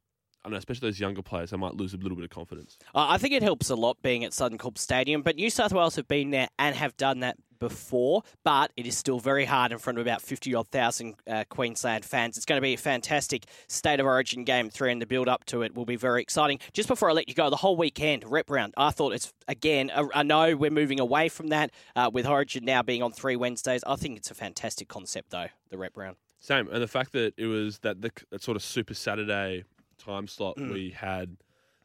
I 0.45 0.49
don't 0.49 0.53
know, 0.53 0.59
especially 0.59 0.89
those 0.89 1.01
younger 1.01 1.23
players, 1.23 1.51
they 1.51 1.57
might 1.57 1.75
lose 1.75 1.95
a 1.95 1.97
little 1.97 2.17
bit 2.17 2.25
of 2.25 2.31
confidence. 2.31 2.77
Uh, 2.95 3.07
I 3.09 3.17
think 3.17 3.33
it 3.33 3.43
helps 3.43 3.71
a 3.71 3.75
lot 3.77 3.97
being 4.03 4.25
at 4.25 4.35
Southern 4.35 4.59
Suncorp 4.59 4.77
Stadium, 4.77 5.23
but 5.23 5.37
New 5.37 5.49
South 5.49 5.73
Wales 5.73 5.97
have 5.97 6.07
been 6.07 6.31
there 6.31 6.49
and 6.59 6.77
have 6.77 6.95
done 6.99 7.21
that 7.21 7.37
before, 7.59 8.23
but 8.45 8.71
it 8.77 8.87
is 8.87 8.95
still 8.95 9.19
very 9.19 9.47
hard 9.47 9.73
in 9.73 9.79
front 9.79 9.99
of 9.99 10.05
about 10.05 10.21
50 10.21 10.55
odd 10.55 10.69
thousand 10.69 11.15
uh, 11.27 11.45
Queensland 11.49 12.05
fans. 12.05 12.37
It's 12.37 12.45
going 12.45 12.59
to 12.59 12.63
be 12.63 12.75
a 12.75 12.77
fantastic 12.79 13.45
State 13.69 14.01
of 14.01 14.07
Origin 14.07 14.45
game 14.45 14.69
three, 14.69 14.93
and 14.93 15.01
the 15.01 15.07
build 15.07 15.29
up 15.29 15.47
to 15.47 15.63
it 15.63 15.75
will 15.75 15.87
be 15.87 15.97
very 15.97 16.21
exciting. 16.21 16.59
Just 16.75 16.89
before 16.89 17.09
I 17.09 17.15
let 17.15 17.27
you 17.27 17.35
go, 17.35 17.49
the 17.49 17.57
whole 17.57 17.77
weekend, 17.77 18.25
rep 18.31 18.51
round, 18.51 18.75
I 18.77 18.91
thought 18.91 19.15
it's, 19.15 19.33
again, 19.49 19.91
I- 19.95 20.09
I 20.15 20.23
know 20.25 20.55
we're 20.57 20.71
moving 20.71 21.01
away 21.01 21.31
from 21.31 21.47
that 21.49 21.71
uh, 21.97 22.11
with 22.13 22.27
Origin 22.27 22.67
now 22.67 22.83
being 22.83 23.03
on 23.03 23.13
three 23.13 23.37
Wednesdays. 23.37 23.83
I 23.87 23.97
think 23.97 24.19
it's 24.19 24.31
a 24.31 24.35
fantastic 24.35 24.89
concept, 24.89 25.31
though, 25.31 25.47
the 25.71 25.79
rep 25.79 25.97
round. 25.97 26.17
Same, 26.41 26.69
and 26.69 26.83
the 26.83 26.89
fact 26.89 27.13
that 27.13 27.33
it 27.39 27.47
was 27.47 27.79
that 27.79 28.03
the 28.03 28.11
that 28.31 28.43
sort 28.43 28.57
of 28.59 28.63
Super 28.63 28.93
Saturday 28.93 29.65
time 29.99 30.27
slot 30.27 30.57
Mm. 30.57 30.73
we 30.73 30.91
had 30.91 31.37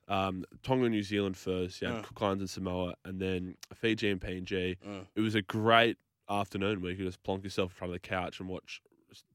um, 0.08 0.44
Tonga, 0.64 0.90
New 0.90 1.04
Zealand 1.04 1.38
first, 1.38 1.82
yeah, 1.82 1.90
Mm. 1.92 2.04
Cook 2.04 2.22
Islands 2.22 2.42
and 2.42 2.50
Samoa, 2.50 2.96
and 3.06 3.20
then 3.22 3.56
Fiji 3.76 4.10
and 4.10 4.20
PNG. 4.20 4.78
Mm. 4.88 5.06
It 5.16 5.22
was 5.22 5.36
a 5.36 5.42
great 5.44 5.98
afternoon 6.30 6.82
where 6.82 6.92
you 6.92 6.98
can 6.98 7.06
just 7.06 7.22
plonk 7.24 7.44
yourself 7.44 7.72
in 7.72 7.76
front 7.76 7.94
of 7.94 8.02
the 8.02 8.08
couch 8.08 8.40
and 8.40 8.50
watch 8.50 8.82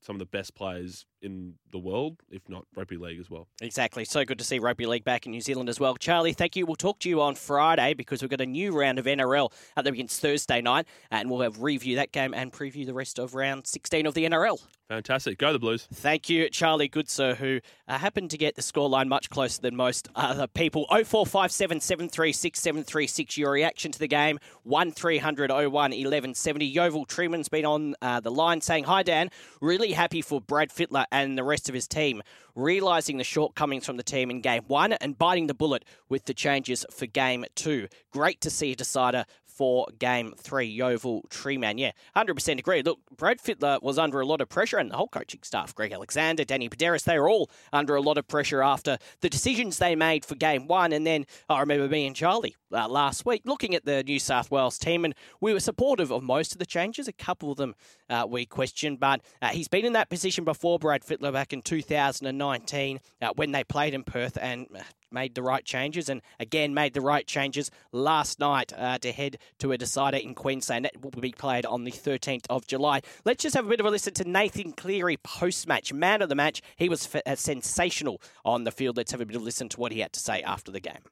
some 0.00 0.16
of 0.16 0.18
the 0.20 0.26
best 0.26 0.54
players 0.54 1.06
in 1.24 1.54
the 1.72 1.78
world, 1.78 2.18
if 2.30 2.48
not 2.48 2.66
rugby 2.76 2.96
league 2.96 3.18
as 3.18 3.30
well. 3.30 3.48
Exactly. 3.60 4.04
So 4.04 4.24
good 4.24 4.38
to 4.38 4.44
see 4.44 4.58
rugby 4.58 4.86
league 4.86 5.04
back 5.04 5.26
in 5.26 5.32
New 5.32 5.40
Zealand 5.40 5.68
as 5.68 5.80
well. 5.80 5.96
Charlie, 5.96 6.32
thank 6.32 6.54
you. 6.54 6.66
We'll 6.66 6.76
talk 6.76 7.00
to 7.00 7.08
you 7.08 7.20
on 7.20 7.34
Friday 7.34 7.94
because 7.94 8.22
we've 8.22 8.30
got 8.30 8.40
a 8.40 8.46
new 8.46 8.78
round 8.78 8.98
of 8.98 9.06
NRL 9.06 9.50
that 9.74 9.84
begins 9.84 10.18
Thursday 10.18 10.60
night, 10.60 10.86
and 11.10 11.30
we'll 11.30 11.40
have 11.40 11.62
review 11.62 11.96
that 11.96 12.12
game 12.12 12.34
and 12.34 12.52
preview 12.52 12.86
the 12.86 12.94
rest 12.94 13.18
of 13.18 13.34
round 13.34 13.66
16 13.66 14.06
of 14.06 14.14
the 14.14 14.24
NRL. 14.24 14.60
Fantastic. 14.88 15.38
Go 15.38 15.52
the 15.52 15.58
Blues. 15.58 15.88
Thank 15.92 16.28
you, 16.28 16.50
Charlie 16.50 16.90
Goodsir, 16.90 17.36
who 17.36 17.60
uh, 17.88 17.98
happened 17.98 18.30
to 18.30 18.38
get 18.38 18.54
the 18.54 18.62
scoreline 18.62 19.08
much 19.08 19.30
closer 19.30 19.62
than 19.62 19.74
most 19.74 20.08
other 20.14 20.46
people. 20.46 20.86
0457 20.90 21.80
736 21.80 22.60
736. 22.60 23.38
Your 23.38 23.52
reaction 23.52 23.92
to 23.92 23.98
the 23.98 24.06
game. 24.06 24.38
1300 24.64 25.50
01 25.50 25.70
1170. 25.72 26.66
Yeovil 26.66 27.06
Truman's 27.06 27.48
been 27.48 27.64
on 27.64 27.94
uh, 28.02 28.20
the 28.20 28.30
line 28.30 28.60
saying, 28.60 28.84
Hi, 28.84 29.02
Dan. 29.02 29.30
Really 29.62 29.92
happy 29.92 30.20
for 30.20 30.40
Brad 30.40 30.68
Fittler 30.68 31.06
and 31.14 31.38
the 31.38 31.44
rest 31.44 31.68
of 31.68 31.74
his 31.74 31.86
team, 31.86 32.22
realising 32.56 33.18
the 33.18 33.24
shortcomings 33.24 33.86
from 33.86 33.96
the 33.96 34.02
team 34.02 34.30
in 34.30 34.40
game 34.40 34.64
one 34.66 34.94
and 34.94 35.16
biting 35.16 35.46
the 35.46 35.54
bullet 35.54 35.84
with 36.08 36.24
the 36.24 36.34
changes 36.34 36.84
for 36.90 37.06
game 37.06 37.44
two. 37.54 37.86
Great 38.10 38.40
to 38.40 38.50
see 38.50 38.72
a 38.72 38.76
decider 38.76 39.24
for 39.46 39.86
game 39.98 40.34
three. 40.36 40.66
Yeovil 40.66 41.22
Treeman. 41.30 41.78
Yeah, 41.78 41.92
100% 42.16 42.58
agree. 42.58 42.82
Look, 42.82 42.98
Brad 43.16 43.38
Fittler 43.38 43.80
was 43.80 43.96
under 43.96 44.20
a 44.20 44.26
lot 44.26 44.40
of 44.40 44.48
pressure, 44.48 44.78
and 44.78 44.90
the 44.90 44.96
whole 44.96 45.06
coaching 45.06 45.40
staff, 45.44 45.72
Greg 45.72 45.92
Alexander, 45.92 46.44
Danny 46.44 46.68
Buderus, 46.68 47.04
they 47.04 47.18
were 47.18 47.28
all 47.28 47.48
under 47.72 47.94
a 47.94 48.00
lot 48.00 48.18
of 48.18 48.26
pressure 48.26 48.62
after 48.62 48.98
the 49.20 49.30
decisions 49.30 49.78
they 49.78 49.94
made 49.94 50.24
for 50.24 50.34
game 50.34 50.66
one. 50.66 50.92
And 50.92 51.06
then 51.06 51.26
I 51.48 51.60
remember 51.60 51.88
me 51.88 52.06
and 52.06 52.16
Charlie 52.16 52.56
uh, 52.74 52.88
last 52.88 53.24
week 53.24 53.42
looking 53.44 53.74
at 53.74 53.84
the 53.84 54.02
New 54.02 54.18
South 54.18 54.50
Wales 54.50 54.78
team, 54.78 55.04
and 55.04 55.14
we 55.40 55.52
were 55.52 55.60
supportive 55.60 56.10
of 56.10 56.22
most 56.22 56.52
of 56.52 56.58
the 56.58 56.66
changes. 56.66 57.08
A 57.08 57.12
couple 57.12 57.52
of 57.52 57.56
them 57.56 57.74
uh, 58.10 58.26
we 58.28 58.46
questioned, 58.46 59.00
but 59.00 59.20
uh, 59.40 59.48
he's 59.48 59.68
been 59.68 59.84
in 59.84 59.92
that 59.94 60.10
position 60.10 60.44
before, 60.44 60.78
Brad 60.78 61.02
Fittler, 61.02 61.32
back 61.32 61.52
in 61.52 61.62
2019 61.62 63.00
uh, 63.22 63.30
when 63.36 63.52
they 63.52 63.64
played 63.64 63.94
in 63.94 64.04
Perth 64.04 64.36
and 64.40 64.66
uh, 64.74 64.80
made 65.14 65.34
the 65.34 65.42
right 65.42 65.64
changes 65.64 66.08
and 66.08 66.20
again 66.40 66.74
made 66.74 66.92
the 66.92 67.00
right 67.00 67.26
changes 67.26 67.70
last 67.92 68.40
night 68.40 68.72
uh, 68.76 68.98
to 68.98 69.12
head 69.12 69.38
to 69.58 69.72
a 69.72 69.78
decider 69.78 70.18
in 70.18 70.34
Queensland. 70.34 70.84
That 70.84 71.00
will 71.00 71.10
be 71.12 71.32
played 71.32 71.64
on 71.64 71.84
the 71.84 71.92
13th 71.92 72.44
of 72.50 72.66
July. 72.66 73.00
Let's 73.24 73.42
just 73.42 73.54
have 73.54 73.66
a 73.66 73.68
bit 73.68 73.80
of 73.80 73.86
a 73.86 73.90
listen 73.90 74.12
to 74.14 74.28
Nathan 74.28 74.72
Cleary 74.72 75.16
post 75.18 75.66
match, 75.66 75.92
man 75.92 76.20
of 76.20 76.28
the 76.28 76.34
match. 76.34 76.60
He 76.76 76.88
was 76.88 77.14
f- 77.14 77.22
uh, 77.24 77.36
sensational 77.36 78.20
on 78.44 78.64
the 78.64 78.72
field. 78.72 78.96
Let's 78.96 79.12
have 79.12 79.20
a 79.20 79.26
bit 79.26 79.36
of 79.36 79.42
a 79.42 79.44
listen 79.44 79.68
to 79.70 79.80
what 79.80 79.92
he 79.92 80.00
had 80.00 80.12
to 80.12 80.20
say 80.20 80.42
after 80.42 80.72
the 80.72 80.80
game. 80.80 81.04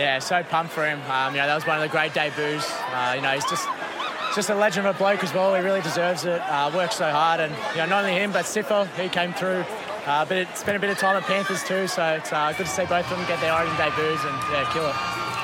Yeah, 0.00 0.18
so 0.18 0.42
pumped 0.42 0.72
for 0.72 0.86
him. 0.86 0.98
Um, 1.10 1.34
you 1.34 1.40
know, 1.42 1.46
that 1.46 1.54
was 1.54 1.66
one 1.66 1.76
of 1.76 1.82
the 1.82 1.88
great 1.88 2.14
debuts. 2.14 2.64
Uh, 2.88 3.12
you 3.16 3.20
know, 3.20 3.32
he's 3.32 3.44
just 3.44 3.68
just 4.34 4.48
a 4.48 4.54
legend 4.54 4.86
of 4.86 4.96
a 4.96 4.98
bloke 4.98 5.22
as 5.22 5.34
well. 5.34 5.54
He 5.54 5.60
really 5.60 5.82
deserves 5.82 6.24
it. 6.24 6.40
Uh, 6.40 6.70
works 6.74 6.96
so 6.96 7.10
hard, 7.10 7.40
and 7.40 7.52
you 7.72 7.78
know, 7.78 7.86
not 7.86 8.04
only 8.04 8.16
him 8.16 8.32
but 8.32 8.46
Sifa, 8.46 8.88
he 8.96 9.10
came 9.10 9.34
through. 9.34 9.62
Uh, 10.06 10.24
but 10.24 10.38
it's 10.38 10.60
spent 10.60 10.74
a 10.74 10.80
bit 10.80 10.88
of 10.88 10.96
time 10.96 11.16
at 11.16 11.22
Panthers 11.24 11.62
too, 11.64 11.86
so 11.86 12.14
it's 12.14 12.32
uh, 12.32 12.50
good 12.56 12.64
to 12.64 12.72
see 12.72 12.86
both 12.86 13.04
of 13.12 13.18
them 13.18 13.28
get 13.28 13.38
their 13.42 13.52
origin 13.52 13.76
debuts 13.76 14.24
and 14.24 14.36
yeah, 14.48 14.64
kill 14.72 14.88
it. 14.88 14.96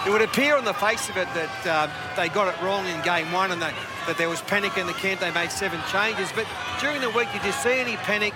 It 0.08 0.10
would 0.10 0.22
appear 0.22 0.56
on 0.56 0.64
the 0.64 0.72
face 0.72 1.10
of 1.10 1.18
it 1.18 1.28
that 1.34 1.66
uh, 1.66 2.16
they 2.16 2.30
got 2.30 2.48
it 2.48 2.58
wrong 2.62 2.86
in 2.86 2.96
game 3.02 3.30
one 3.32 3.50
and 3.50 3.60
that, 3.60 3.74
that 4.06 4.16
there 4.16 4.30
was 4.30 4.40
panic 4.40 4.78
in 4.78 4.86
the 4.86 4.94
camp. 4.94 5.20
They 5.20 5.32
made 5.32 5.50
seven 5.50 5.80
changes. 5.92 6.32
But 6.32 6.46
during 6.80 7.02
the 7.02 7.10
week, 7.10 7.28
did 7.32 7.44
you 7.44 7.52
see 7.52 7.76
any 7.76 7.96
panic 8.08 8.32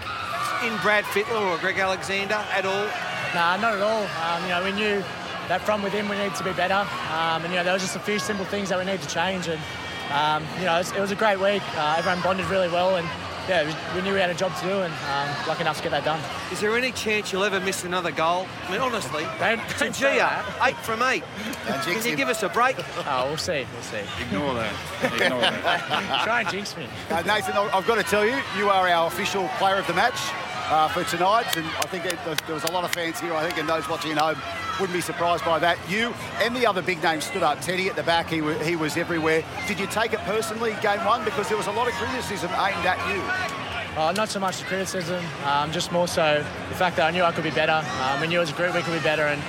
in 0.62 0.76
Brad 0.82 1.04
Fittler 1.04 1.40
or 1.40 1.56
Greg 1.58 1.78
Alexander 1.78 2.44
at 2.52 2.66
all? 2.66 2.84
Nah, 3.32 3.56
not 3.56 3.78
at 3.78 3.80
all. 3.80 4.04
Um, 4.20 4.42
you 4.42 4.48
know, 4.50 4.64
we 4.64 4.72
knew 4.72 5.02
that 5.50 5.60
from 5.62 5.82
within 5.82 6.08
we 6.08 6.16
need 6.16 6.32
to 6.36 6.44
be 6.44 6.52
better. 6.52 6.86
Um, 7.10 7.42
and, 7.42 7.50
you 7.50 7.56
know, 7.56 7.64
there 7.64 7.72
was 7.72 7.82
just 7.82 7.96
a 7.96 8.00
few 8.00 8.20
simple 8.20 8.44
things 8.46 8.68
that 8.68 8.78
we 8.78 8.84
need 8.84 9.02
to 9.02 9.08
change. 9.08 9.48
And, 9.48 9.60
um, 10.14 10.46
you 10.60 10.64
know, 10.64 10.76
it 10.76 10.78
was, 10.78 10.92
it 10.92 11.00
was, 11.00 11.10
a 11.10 11.16
great 11.16 11.40
week. 11.40 11.62
Uh, 11.76 11.96
everyone 11.98 12.22
bonded 12.22 12.46
really 12.46 12.68
well. 12.68 12.94
And, 12.94 13.08
yeah, 13.48 13.66
we 13.96 14.02
knew 14.02 14.14
we 14.14 14.20
had 14.20 14.30
a 14.30 14.34
job 14.34 14.54
to 14.60 14.62
do 14.62 14.82
and 14.82 14.94
um, 15.10 15.48
lucky 15.48 15.62
enough 15.62 15.78
to 15.78 15.82
get 15.82 15.90
that 15.90 16.04
done. 16.04 16.20
Is 16.52 16.60
there 16.60 16.76
any 16.76 16.92
chance 16.92 17.32
you'll 17.32 17.42
ever 17.42 17.58
miss 17.58 17.82
another 17.82 18.12
goal? 18.12 18.46
I 18.68 18.70
mean, 18.70 18.80
honestly, 18.80 19.24
don't, 19.40 19.60
don't 19.76 19.92
Gia, 19.92 20.44
eight 20.62 20.76
from 20.76 21.02
eight. 21.02 21.24
Can 21.64 22.06
you 22.06 22.14
give 22.14 22.28
us 22.28 22.44
a 22.44 22.48
break? 22.48 22.76
Oh, 23.12 23.26
we'll 23.26 23.38
see, 23.38 23.66
we'll 23.72 23.82
see. 23.82 24.04
Ignore 24.22 24.54
that. 24.54 24.72
Ignore 25.14 25.40
that. 25.40 26.20
Try 26.24 26.42
and 26.42 26.50
jinx 26.50 26.76
me. 26.76 26.86
Uh, 27.08 27.22
Nathan, 27.22 27.54
I've 27.56 27.86
got 27.86 27.96
to 27.96 28.04
tell 28.04 28.24
you, 28.24 28.38
you 28.56 28.68
are 28.68 28.86
our 28.88 29.08
official 29.08 29.48
player 29.58 29.76
of 29.76 29.86
the 29.88 29.94
match. 29.94 30.20
Uh, 30.70 30.86
for 30.86 31.02
tonight, 31.02 31.56
and 31.56 31.66
I 31.66 31.86
think 31.88 32.04
it, 32.04 32.16
there 32.46 32.54
was 32.54 32.62
a 32.62 32.70
lot 32.70 32.84
of 32.84 32.92
fans 32.92 33.18
here, 33.18 33.34
I 33.34 33.44
think, 33.44 33.58
and 33.58 33.68
those 33.68 33.88
watching 33.88 34.12
at 34.12 34.18
home 34.18 34.36
wouldn't 34.80 34.96
be 34.96 35.02
surprised 35.02 35.44
by 35.44 35.58
that. 35.58 35.78
You 35.88 36.14
and 36.40 36.56
the 36.56 36.66
other 36.66 36.80
big 36.80 37.02
names 37.02 37.24
stood 37.24 37.42
up. 37.42 37.60
Teddy 37.60 37.88
at 37.88 37.96
the 37.96 38.02
back, 38.02 38.28
he, 38.28 38.42
he 38.64 38.76
was 38.76 38.96
everywhere. 38.96 39.44
Did 39.68 39.78
you 39.78 39.86
take 39.86 40.14
it 40.14 40.20
personally, 40.20 40.74
game 40.80 41.04
one? 41.04 41.24
Because 41.24 41.48
there 41.48 41.58
was 41.58 41.66
a 41.66 41.72
lot 41.72 41.86
of 41.86 41.94
criticism 41.94 42.50
aimed 42.52 42.86
at 42.86 42.98
you. 43.12 43.20
Uh, 44.00 44.12
not 44.12 44.28
so 44.28 44.40
much 44.40 44.58
the 44.58 44.64
criticism, 44.64 45.22
um, 45.44 45.70
just 45.72 45.92
more 45.92 46.08
so 46.08 46.44
the 46.68 46.74
fact 46.76 46.96
that 46.96 47.06
I 47.06 47.10
knew 47.10 47.22
I 47.24 47.32
could 47.32 47.44
be 47.44 47.50
better. 47.50 47.84
Um, 48.02 48.20
we 48.20 48.28
knew 48.28 48.40
as 48.40 48.50
a 48.50 48.54
group 48.54 48.74
we 48.74 48.82
could 48.82 48.94
be 48.94 49.04
better, 49.04 49.26
and 49.26 49.40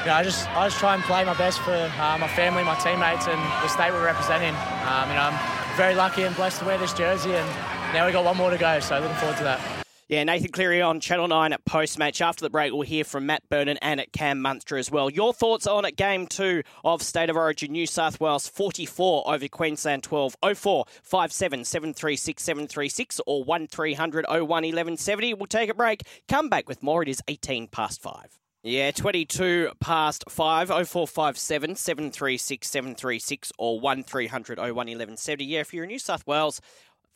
you 0.00 0.06
know, 0.06 0.14
I 0.14 0.22
just 0.24 0.48
I 0.50 0.66
just 0.66 0.78
try 0.78 0.94
and 0.94 1.02
play 1.04 1.24
my 1.24 1.34
best 1.34 1.60
for 1.60 1.72
uh, 1.72 2.18
my 2.18 2.28
family, 2.28 2.64
my 2.64 2.74
teammates, 2.74 3.26
and 3.28 3.40
the 3.62 3.68
state 3.68 3.92
we're 3.92 4.04
representing. 4.04 4.54
Um, 4.84 5.08
you 5.08 5.14
know, 5.14 5.30
I'm 5.30 5.76
very 5.76 5.94
lucky 5.94 6.24
and 6.24 6.34
blessed 6.36 6.58
to 6.60 6.66
wear 6.66 6.76
this 6.76 6.92
jersey, 6.92 7.32
and 7.34 7.48
now 7.94 8.04
we 8.04 8.12
got 8.12 8.24
one 8.24 8.36
more 8.36 8.50
to 8.50 8.58
go. 8.58 8.80
So 8.80 8.98
looking 8.98 9.16
forward 9.16 9.38
to 9.38 9.44
that. 9.44 9.60
Yeah, 10.06 10.22
Nathan 10.24 10.52
Cleary 10.52 10.82
on 10.82 11.00
Channel 11.00 11.28
9 11.28 11.54
at 11.54 11.64
post 11.64 11.98
match. 11.98 12.20
After 12.20 12.44
the 12.44 12.50
break, 12.50 12.72
we'll 12.72 12.82
hear 12.82 13.04
from 13.04 13.24
Matt 13.24 13.48
Burton 13.48 13.78
and 13.80 13.98
at 13.98 14.12
Cam 14.12 14.38
Munster 14.42 14.76
as 14.76 14.90
well. 14.90 15.08
Your 15.08 15.32
thoughts 15.32 15.66
on 15.66 15.86
at 15.86 15.96
game 15.96 16.26
two 16.26 16.62
of 16.84 17.02
State 17.02 17.30
of 17.30 17.36
Origin 17.36 17.72
New 17.72 17.86
South 17.86 18.20
Wales 18.20 18.46
44 18.46 19.32
over 19.32 19.48
Queensland 19.48 20.02
12 20.02 20.36
04 20.54 20.84
57 21.02 21.64
736 21.64 22.42
736 22.42 23.20
or 23.26 23.44
1300 23.44 24.26
01 24.28 24.46
1170. 24.46 25.32
We'll 25.32 25.46
take 25.46 25.70
a 25.70 25.74
break. 25.74 26.02
Come 26.28 26.50
back 26.50 26.68
with 26.68 26.82
more. 26.82 27.02
It 27.02 27.08
is 27.08 27.22
18 27.26 27.68
past 27.68 28.02
5. 28.02 28.38
Yeah, 28.62 28.90
22 28.92 29.72
past 29.80 30.24
5, 30.28 30.68
0457 30.68 31.76
736 31.76 32.70
736 32.70 33.52
or 33.58 33.80
1300 33.80 34.58
01 34.58 34.74
1170. 34.74 35.44
Yeah, 35.44 35.60
if 35.60 35.72
you're 35.74 35.84
in 35.84 35.88
New 35.88 35.98
South 35.98 36.26
Wales, 36.26 36.60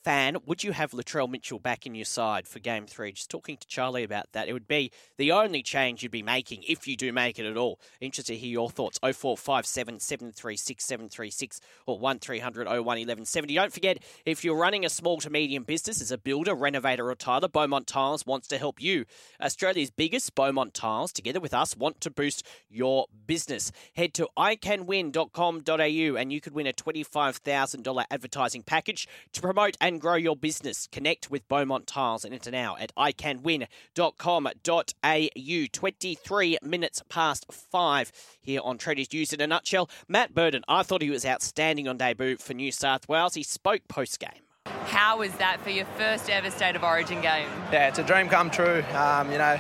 fan, 0.05 0.37
would 0.47 0.65
you 0.65 0.73
have 0.73 0.93
Latrell 0.93 1.29
Mitchell 1.29 1.59
back 1.59 1.87
in 1.87 1.95
your 1.95 2.05
side 2.05 2.47
for 2.47 2.59
game 2.59 2.87
three? 2.87 3.13
Just 3.13 3.31
talking 3.31 3.57
to 3.57 3.67
Charlie 3.67 4.05
about 4.05 4.33
that. 4.33 4.49
It 4.49 4.53
would 4.53 4.69
be 4.69 4.91
the 5.17 5.33
only 5.33 5.63
change 5.63 6.03
you'd 6.03 6.13
be 6.13 6.23
making 6.23 6.65
if 6.67 6.87
you 6.87 6.97
do 6.97 7.13
make 7.13 7.39
it 7.39 7.47
at 7.47 7.57
all. 7.57 7.81
Interested 8.01 8.35
to 8.35 8.39
hear 8.39 8.51
your 8.51 8.71
thoughts. 8.71 8.99
0457 9.01 10.01
736 10.01 10.85
736 10.85 11.61
or 11.87 11.99
1300 11.99 12.67
01 12.67 12.77
1170. 12.77 13.55
Don't 13.55 13.73
forget, 13.73 13.99
if 14.25 14.45
you're 14.45 14.57
running 14.57 14.85
a 14.85 14.91
small 14.91 15.19
to 15.19 15.31
medium 15.31 15.65
business 15.65 16.01
as 16.01 16.13
a 16.13 16.19
builder, 16.19 16.55
renovator, 16.55 17.11
or 17.11 17.15
tiler, 17.15 17.49
Beaumont 17.49 17.87
Tiles 17.87 18.27
wants 18.27 18.49
to 18.49 18.59
help 18.59 18.81
you. 18.81 19.05
Australia's 19.41 19.91
biggest 19.91 20.35
Beaumont 20.35 20.75
Tiles, 20.75 21.13
together 21.13 21.41
with 21.41 21.55
us, 21.55 21.77
want 21.77 22.01
to 22.03 22.11
boost 22.11 22.47
your 22.69 23.07
business. 23.27 23.73
Head 23.95 24.15
to 24.15 24.29
icanwin.com.au 24.37 26.17
and 26.17 26.33
you 26.33 26.41
could 26.41 26.55
win 26.55 26.67
a 26.67 26.73
$25,000 26.73 28.05
advertising 28.11 28.63
package 28.63 29.09
to 29.33 29.41
promote 29.41 29.77
and 29.88 30.01
grow 30.01 30.14
your 30.14 30.37
business. 30.37 30.88
Connect 30.92 31.31
with 31.31 31.48
Beaumont 31.48 31.87
Tiles 31.87 32.24
and 32.24 32.33
enter 32.33 32.51
now 32.51 32.77
at 32.79 32.94
icanwin.com.au. 32.94 35.66
23 35.72 36.59
minutes 36.62 37.03
past 37.09 37.46
five 37.51 38.12
here 38.40 38.61
on 38.62 38.79
Tradies 38.79 39.12
News 39.12 39.33
in 39.33 39.40
a 39.40 39.46
nutshell. 39.46 39.90
Matt 40.07 40.35
Burton, 40.35 40.62
I 40.68 40.83
thought 40.83 41.03
he 41.03 41.11
was 41.11 41.27
outstanding 41.27 41.88
on 41.88 41.96
debut 41.96 42.37
for 42.37 42.55
New 42.55 42.70
South 42.70 43.09
Wales. 43.09 43.35
He 43.35 43.42
spoke 43.42 43.83
post 43.88 44.20
game. 44.20 44.42
How 44.85 45.18
was 45.18 45.33
that 45.37 45.61
for 45.62 45.70
your 45.70 45.87
first 45.96 46.31
ever 46.31 46.51
State 46.51 46.77
of 46.77 46.85
Origin 46.85 47.22
game? 47.22 47.48
Yeah, 47.72 47.88
it's 47.88 47.98
a 47.98 48.05
dream 48.05 48.29
come 48.29 48.51
true. 48.51 48.85
Um, 48.94 49.33
you 49.33 49.38
know, 49.38 49.59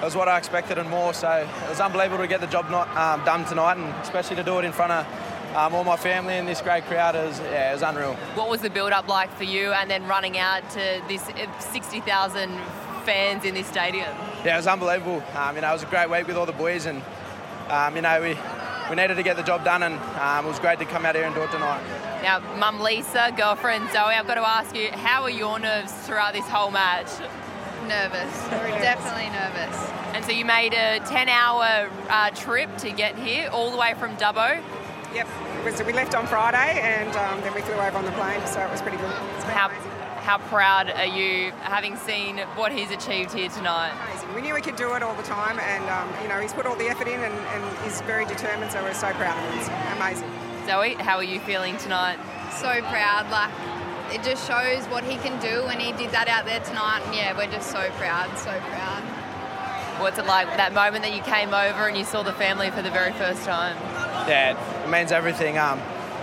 it 0.00 0.04
was 0.04 0.16
what 0.16 0.28
I 0.28 0.38
expected 0.38 0.78
and 0.78 0.88
more. 0.88 1.12
So 1.12 1.30
it 1.30 1.68
was 1.68 1.80
unbelievable 1.80 2.24
to 2.24 2.28
get 2.28 2.40
the 2.40 2.46
job 2.46 2.70
not 2.70 2.88
um, 2.96 3.22
done 3.26 3.44
tonight, 3.44 3.76
and 3.76 3.94
especially 4.02 4.36
to 4.36 4.42
do 4.42 4.58
it 4.58 4.64
in 4.64 4.72
front 4.72 4.92
of 4.92 5.06
um, 5.54 5.74
all 5.74 5.84
my 5.84 5.96
family 5.96 6.34
and 6.34 6.46
this 6.46 6.60
great 6.60 6.84
crowd. 6.84 7.16
is 7.16 7.38
yeah, 7.40 7.70
it 7.70 7.74
was 7.74 7.82
unreal. 7.82 8.14
What 8.34 8.48
was 8.48 8.60
the 8.60 8.70
build-up 8.70 9.08
like 9.08 9.34
for 9.36 9.44
you, 9.44 9.72
and 9.72 9.90
then 9.90 10.06
running 10.06 10.38
out 10.38 10.68
to 10.70 11.02
this 11.08 11.22
60,000 11.58 12.50
fans 13.04 13.44
in 13.44 13.54
this 13.54 13.66
stadium? 13.66 14.08
Yeah, 14.44 14.54
it 14.54 14.58
was 14.58 14.66
unbelievable. 14.66 15.22
Um, 15.34 15.56
you 15.56 15.62
know, 15.62 15.70
it 15.70 15.72
was 15.72 15.82
a 15.82 15.86
great 15.86 16.10
week 16.10 16.26
with 16.26 16.36
all 16.36 16.46
the 16.46 16.52
boys, 16.52 16.86
and 16.86 17.02
um, 17.68 17.96
you 17.96 18.02
know, 18.02 18.20
we 18.20 18.36
we 18.88 18.96
needed 18.96 19.14
to 19.14 19.22
get 19.22 19.36
the 19.36 19.42
job 19.42 19.64
done, 19.64 19.84
and 19.84 19.94
um, 20.20 20.44
it 20.44 20.48
was 20.48 20.58
great 20.58 20.78
to 20.80 20.84
come 20.84 21.06
out 21.06 21.14
here 21.14 21.24
and 21.24 21.34
do 21.34 21.42
it 21.42 21.50
tonight. 21.52 21.80
Now, 22.22 22.40
Mum 22.58 22.80
Lisa, 22.80 23.32
girlfriend 23.36 23.88
Zoe, 23.90 24.14
I've 24.14 24.26
got 24.26 24.34
to 24.34 24.46
ask 24.46 24.74
you, 24.74 24.90
how 24.90 25.22
were 25.22 25.30
your 25.30 25.58
nerves 25.58 25.92
throughout 25.92 26.34
this 26.34 26.46
whole 26.46 26.70
match? 26.70 27.08
Nervous, 27.86 28.48
definitely 28.82 29.30
nervous. 29.30 29.90
And 30.12 30.24
so 30.24 30.32
you 30.32 30.44
made 30.44 30.74
a 30.74 31.00
10-hour 31.00 31.88
uh, 32.10 32.30
trip 32.30 32.76
to 32.78 32.90
get 32.90 33.16
here, 33.16 33.48
all 33.50 33.70
the 33.70 33.76
way 33.76 33.94
from 33.94 34.16
Dubbo. 34.16 34.60
Yep, 35.12 35.26
so 35.74 35.84
we 35.84 35.92
left 35.92 36.14
on 36.14 36.26
Friday 36.26 36.80
and 36.80 37.10
um, 37.16 37.40
then 37.40 37.52
we 37.52 37.62
flew 37.62 37.74
over 37.74 37.98
on 37.98 38.04
the 38.04 38.12
plane, 38.12 38.40
so 38.46 38.60
it 38.60 38.70
was 38.70 38.80
pretty 38.80 38.96
good. 38.96 39.10
How, 39.50 39.68
how 40.22 40.38
proud 40.38 40.88
are 40.88 41.06
you 41.06 41.50
having 41.62 41.96
seen 41.96 42.38
what 42.54 42.70
he's 42.70 42.92
achieved 42.92 43.32
here 43.32 43.48
tonight? 43.48 43.90
Amazing. 44.06 44.34
We 44.36 44.42
knew 44.42 44.54
he 44.54 44.62
could 44.62 44.76
do 44.76 44.94
it 44.94 45.02
all 45.02 45.16
the 45.16 45.24
time, 45.24 45.58
and 45.58 45.82
um, 45.90 46.22
you 46.22 46.28
know 46.28 46.38
he's 46.40 46.52
put 46.52 46.64
all 46.64 46.76
the 46.76 46.86
effort 46.86 47.08
in 47.08 47.18
and, 47.18 47.34
and 47.34 47.78
he's 47.82 48.00
very 48.02 48.24
determined. 48.24 48.70
So 48.70 48.82
we're 48.84 48.94
so 48.94 49.10
proud 49.14 49.36
of 49.36 49.50
him. 49.50 49.58
It's 49.58 49.68
amazing. 49.96 50.30
Zoe, 50.68 50.94
how 50.94 51.16
are 51.16 51.24
you 51.24 51.40
feeling 51.40 51.76
tonight? 51.78 52.18
So 52.60 52.80
proud. 52.82 53.28
Like 53.32 53.50
it 54.14 54.22
just 54.22 54.46
shows 54.46 54.86
what 54.86 55.02
he 55.02 55.16
can 55.16 55.40
do, 55.40 55.66
and 55.66 55.80
he 55.80 55.90
did 55.92 56.12
that 56.12 56.28
out 56.28 56.46
there 56.46 56.60
tonight. 56.60 57.02
And 57.06 57.16
yeah, 57.16 57.36
we're 57.36 57.50
just 57.50 57.72
so 57.72 57.90
proud, 57.98 58.30
so 58.38 58.52
proud. 58.70 59.02
What's 60.00 60.18
it 60.18 60.26
like 60.26 60.46
that 60.56 60.72
moment 60.72 61.02
that 61.02 61.12
you 61.12 61.22
came 61.22 61.48
over 61.48 61.88
and 61.88 61.96
you 61.96 62.04
saw 62.04 62.22
the 62.22 62.32
family 62.32 62.70
for 62.70 62.80
the 62.82 62.90
very 62.90 63.12
first 63.12 63.44
time? 63.44 63.76
Yeah, 64.28 64.84
it 64.84 64.90
means 64.90 65.12
everything. 65.12 65.58
Um, 65.58 65.80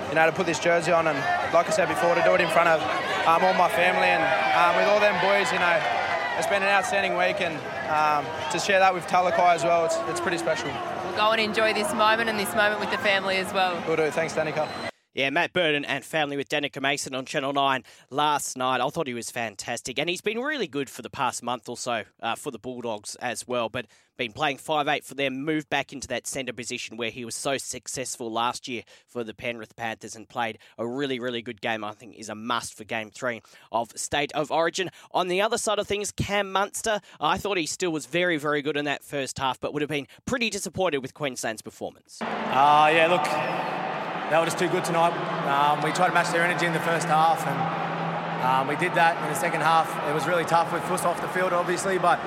you 0.10 0.16
know, 0.16 0.26
to 0.26 0.32
put 0.32 0.46
this 0.46 0.60
jersey 0.60 0.92
on 0.92 1.08
and, 1.08 1.18
like 1.54 1.68
I 1.68 1.72
said 1.72 1.88
before, 1.88 2.16
to 2.16 2.24
do 2.24 2.34
it 2.36 2.42
in 2.42 2.50
front 2.50 2.70
of 2.70 2.82
um, 3.28 3.44
all 3.44 3.54
my 3.54 3.70
family 3.70 4.08
and 4.08 4.24
um, 4.56 4.76
with 4.80 4.88
all 4.88 5.00
them 5.00 5.20
boys, 5.22 5.52
you 5.52 5.60
know, 5.60 5.82
it's 6.38 6.48
been 6.48 6.64
an 6.64 6.70
outstanding 6.70 7.18
week 7.18 7.42
and 7.42 7.56
um, 7.90 8.26
to 8.52 8.60
share 8.60 8.80
that 8.80 8.94
with 8.94 9.06
Talakai 9.08 9.56
as 9.56 9.64
well, 9.64 9.86
it's, 9.86 9.98
it's 10.08 10.22
pretty 10.22 10.38
special. 10.38 10.70
We'll 11.04 11.18
go 11.18 11.32
and 11.32 11.42
enjoy 11.42 11.74
this 11.74 11.94
moment 11.94 12.30
and 12.30 12.40
this 12.40 12.54
moment 12.56 12.80
with 12.80 12.92
the 12.92 13.00
family 13.00 13.38
as 13.38 13.52
well. 13.54 13.82
Will 13.88 13.96
do. 13.96 14.10
Thanks, 14.12 14.34
Danika. 14.34 14.87
Yeah, 15.18 15.32
Matt 15.32 15.52
Burton 15.52 15.84
and 15.84 16.06
family 16.06 16.38
with 16.38 16.48
Danika 16.48 16.80
Mason 16.80 17.16
on 17.16 17.26
Channel 17.26 17.52
9 17.52 17.84
last 18.12 18.56
night. 18.56 18.82
I 18.82 18.90
thought 18.90 19.08
he 19.08 19.16
was 19.16 19.32
fantastic. 19.32 19.98
And 19.98 20.08
he's 20.08 20.22
been 20.22 20.38
really 20.38 20.68
good 20.68 20.92
for 20.92 21.02
the 21.02 21.10
past 21.10 21.42
month 21.42 21.68
or 21.68 21.76
so 21.76 22.04
uh, 22.22 22.36
for 22.36 22.52
the 22.52 22.60
Bulldogs 22.60 23.16
as 23.16 23.48
well. 23.48 23.68
But 23.68 23.88
been 24.18 24.32
playing 24.32 24.58
5'8 24.58 25.04
for 25.04 25.16
them, 25.16 25.44
moved 25.44 25.72
back 25.72 25.92
into 25.92 26.08
that 26.10 26.28
centre 26.28 26.54
position 26.54 26.98
where 26.98 27.10
he 27.10 27.26
was 27.26 27.34
so 27.34 27.58
successful 27.58 28.32
last 28.32 28.68
year 28.68 28.84
for 29.08 29.24
the 29.24 29.34
Penrith 29.34 29.76
Panthers 29.76 30.16
and 30.16 30.30
played 30.30 30.60
a 30.78 30.88
really, 30.88 31.20
really 31.20 31.42
good 31.42 31.62
game. 31.62 31.84
I 31.84 31.94
think 31.94 32.16
is 32.16 32.30
a 32.30 32.36
must 32.36 32.78
for 32.78 32.84
game 32.84 33.10
three 33.10 33.42
of 33.72 33.92
State 33.96 34.32
of 34.34 34.52
Origin. 34.52 34.92
On 35.14 35.30
the 35.30 35.42
other 35.42 35.58
side 35.58 35.80
of 35.80 35.88
things, 35.88 36.12
Cam 36.12 36.52
Munster, 36.52 37.02
I 37.20 37.40
thought 37.40 37.58
he 37.58 37.66
still 37.66 37.92
was 37.92 38.06
very, 38.06 38.38
very 38.38 38.62
good 38.62 38.78
in 38.78 38.86
that 38.86 39.04
first 39.04 39.40
half, 39.40 39.60
but 39.60 39.74
would 39.74 39.82
have 39.82 39.90
been 39.90 40.08
pretty 40.28 40.52
disappointed 40.52 41.00
with 41.00 41.16
Queensland's 41.16 41.64
performance. 41.64 42.20
Uh, 42.22 42.92
yeah, 42.94 43.08
look, 43.10 43.87
they 44.30 44.38
were 44.38 44.46
just 44.46 44.60
too 44.60 44.68
good 44.70 44.84
tonight. 44.84 45.16
Um, 45.48 45.82
we 45.82 45.92
tried 45.92 46.10
to 46.10 46.14
match 46.14 46.32
their 46.32 46.44
energy 46.44 46.66
in 46.66 46.74
the 46.74 46.82
first 46.82 47.08
half, 47.08 47.46
and 47.48 48.44
um, 48.44 48.68
we 48.68 48.76
did 48.76 48.94
that 48.96 49.22
in 49.24 49.30
the 49.30 49.40
second 49.40 49.62
half. 49.62 49.88
It 50.10 50.14
was 50.14 50.28
really 50.28 50.46
tough 50.46 50.72
with 50.74 50.84
Fuss 50.84 51.06
off 51.06 51.22
the 51.22 51.28
field, 51.30 51.54
obviously, 51.54 51.98
but 51.98 52.20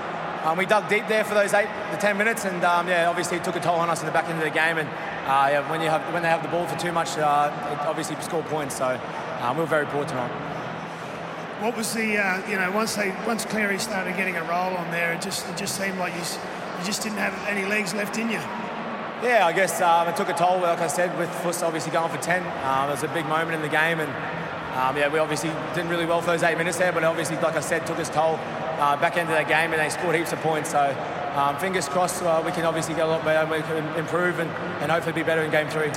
um, 0.45 0.57
we 0.57 0.65
dug 0.65 0.89
deep 0.89 1.07
there 1.09 1.25
for 1.25 1.35
those 1.35 1.53
eight, 1.53 1.69
the 1.91 1.99
ten 1.99 2.17
minutes, 2.17 2.47
and 2.47 2.65
um, 2.65 2.89
yeah, 2.89 3.11
obviously 3.11 3.37
it 3.37 3.45
took 3.45 3.57
a 3.57 3.61
toll 3.61 3.77
on 3.77 3.91
us 3.91 4.01
in 4.01 4.07
the 4.07 4.13
back 4.13 4.29
end 4.29 4.39
of 4.39 4.45
the 4.45 4.51
game. 4.51 4.79
And 4.79 4.89
uh, 4.89 5.49
yeah, 5.53 5.71
when 5.71 5.83
you 5.83 5.91
have 5.91 6.03
when 6.15 6.23
they 6.23 6.31
have 6.31 6.43
the 6.43 6.49
ball 6.49 6.67
for 6.67 6.79
too 6.79 6.93
much, 6.93 7.19
uh, 7.19 7.53
it 7.71 7.79
obviously 7.87 8.17
score 8.23 8.43
points. 8.45 8.77
So 8.77 8.99
um, 9.43 9.57
we 9.57 9.63
were 9.63 9.69
very 9.69 9.87
poor 9.87 10.07
tonight. 10.07 10.31
What 11.61 11.77
was 11.77 11.93
the 11.93 12.17
uh, 12.17 12.49
you 12.49 12.57
know 12.57 12.73
once 12.73 12.97
they 12.97 13.15
once 13.27 13.45
Cleary 13.45 13.79
started 13.79 14.17
getting 14.17 14.37
a 14.37 14.43
roll 14.45 14.75
on 14.77 14.91
there, 14.91 15.13
it 15.13 15.21
just 15.21 15.47
it 15.47 15.59
just 15.59 15.77
seemed 15.77 15.99
like 15.99 16.15
you, 16.15 16.21
you 16.21 16.85
just 16.87 17.03
didn't 17.03 17.19
have 17.19 17.37
any 17.47 17.67
legs 17.67 17.93
left 17.93 18.17
in 18.17 18.31
you. 18.31 18.41
Yeah, 19.23 19.47
I 19.47 19.53
guess 19.53 19.83
um, 19.83 20.09
it 20.09 20.17
took 20.17 20.31
a 20.31 20.33
toll, 20.33 20.61
like 20.61 20.81
I 20.81 20.87
said, 20.87 21.17
with 21.19 21.29
Fuss 21.43 21.63
obviously 21.63 21.93
going 21.93 22.11
for 22.11 22.17
10. 22.17 22.43
Um, 22.65 22.89
it 22.89 22.93
was 22.93 23.03
a 23.03 23.09
big 23.09 23.27
moment 23.27 23.55
in 23.55 23.61
the 23.61 23.69
game, 23.69 24.01
and 24.01 24.11
um, 24.75 24.97
yeah, 24.97 25.09
we 25.09 25.19
obviously 25.19 25.51
didn't 25.75 25.91
really 25.91 26.07
well 26.07 26.23
for 26.23 26.29
those 26.29 26.43
eight 26.43 26.57
minutes 26.57 26.79
there, 26.79 26.91
but 26.91 27.05
obviously, 27.05 27.37
like 27.37 27.55
I 27.55 27.61
said, 27.61 27.87
took 27.87 27.99
its 27.99 28.09
toll 28.09 28.37
uh, 28.81 28.97
back 28.97 29.19
of 29.19 29.29
the 29.29 29.45
game, 29.45 29.73
and 29.73 29.81
they 29.81 29.91
scored 29.91 30.17
heaps 30.17 30.33
of 30.33 30.41
points. 30.41 30.71
So 30.71 30.97
um, 31.35 31.59
fingers 31.59 31.87
crossed, 31.87 32.23
uh, 32.23 32.43
we 32.43 32.51
can 32.53 32.65
obviously 32.65 32.95
get 32.95 33.05
a 33.05 33.09
lot 33.09 33.23
better, 33.23 33.45
we 33.51 33.61
can 33.61 33.85
improve, 33.99 34.39
and, 34.39 34.51
and 34.81 34.91
hopefully 34.91 35.13
be 35.13 35.23
better 35.23 35.43
in 35.43 35.51
game 35.51 35.69
three. 35.69 35.93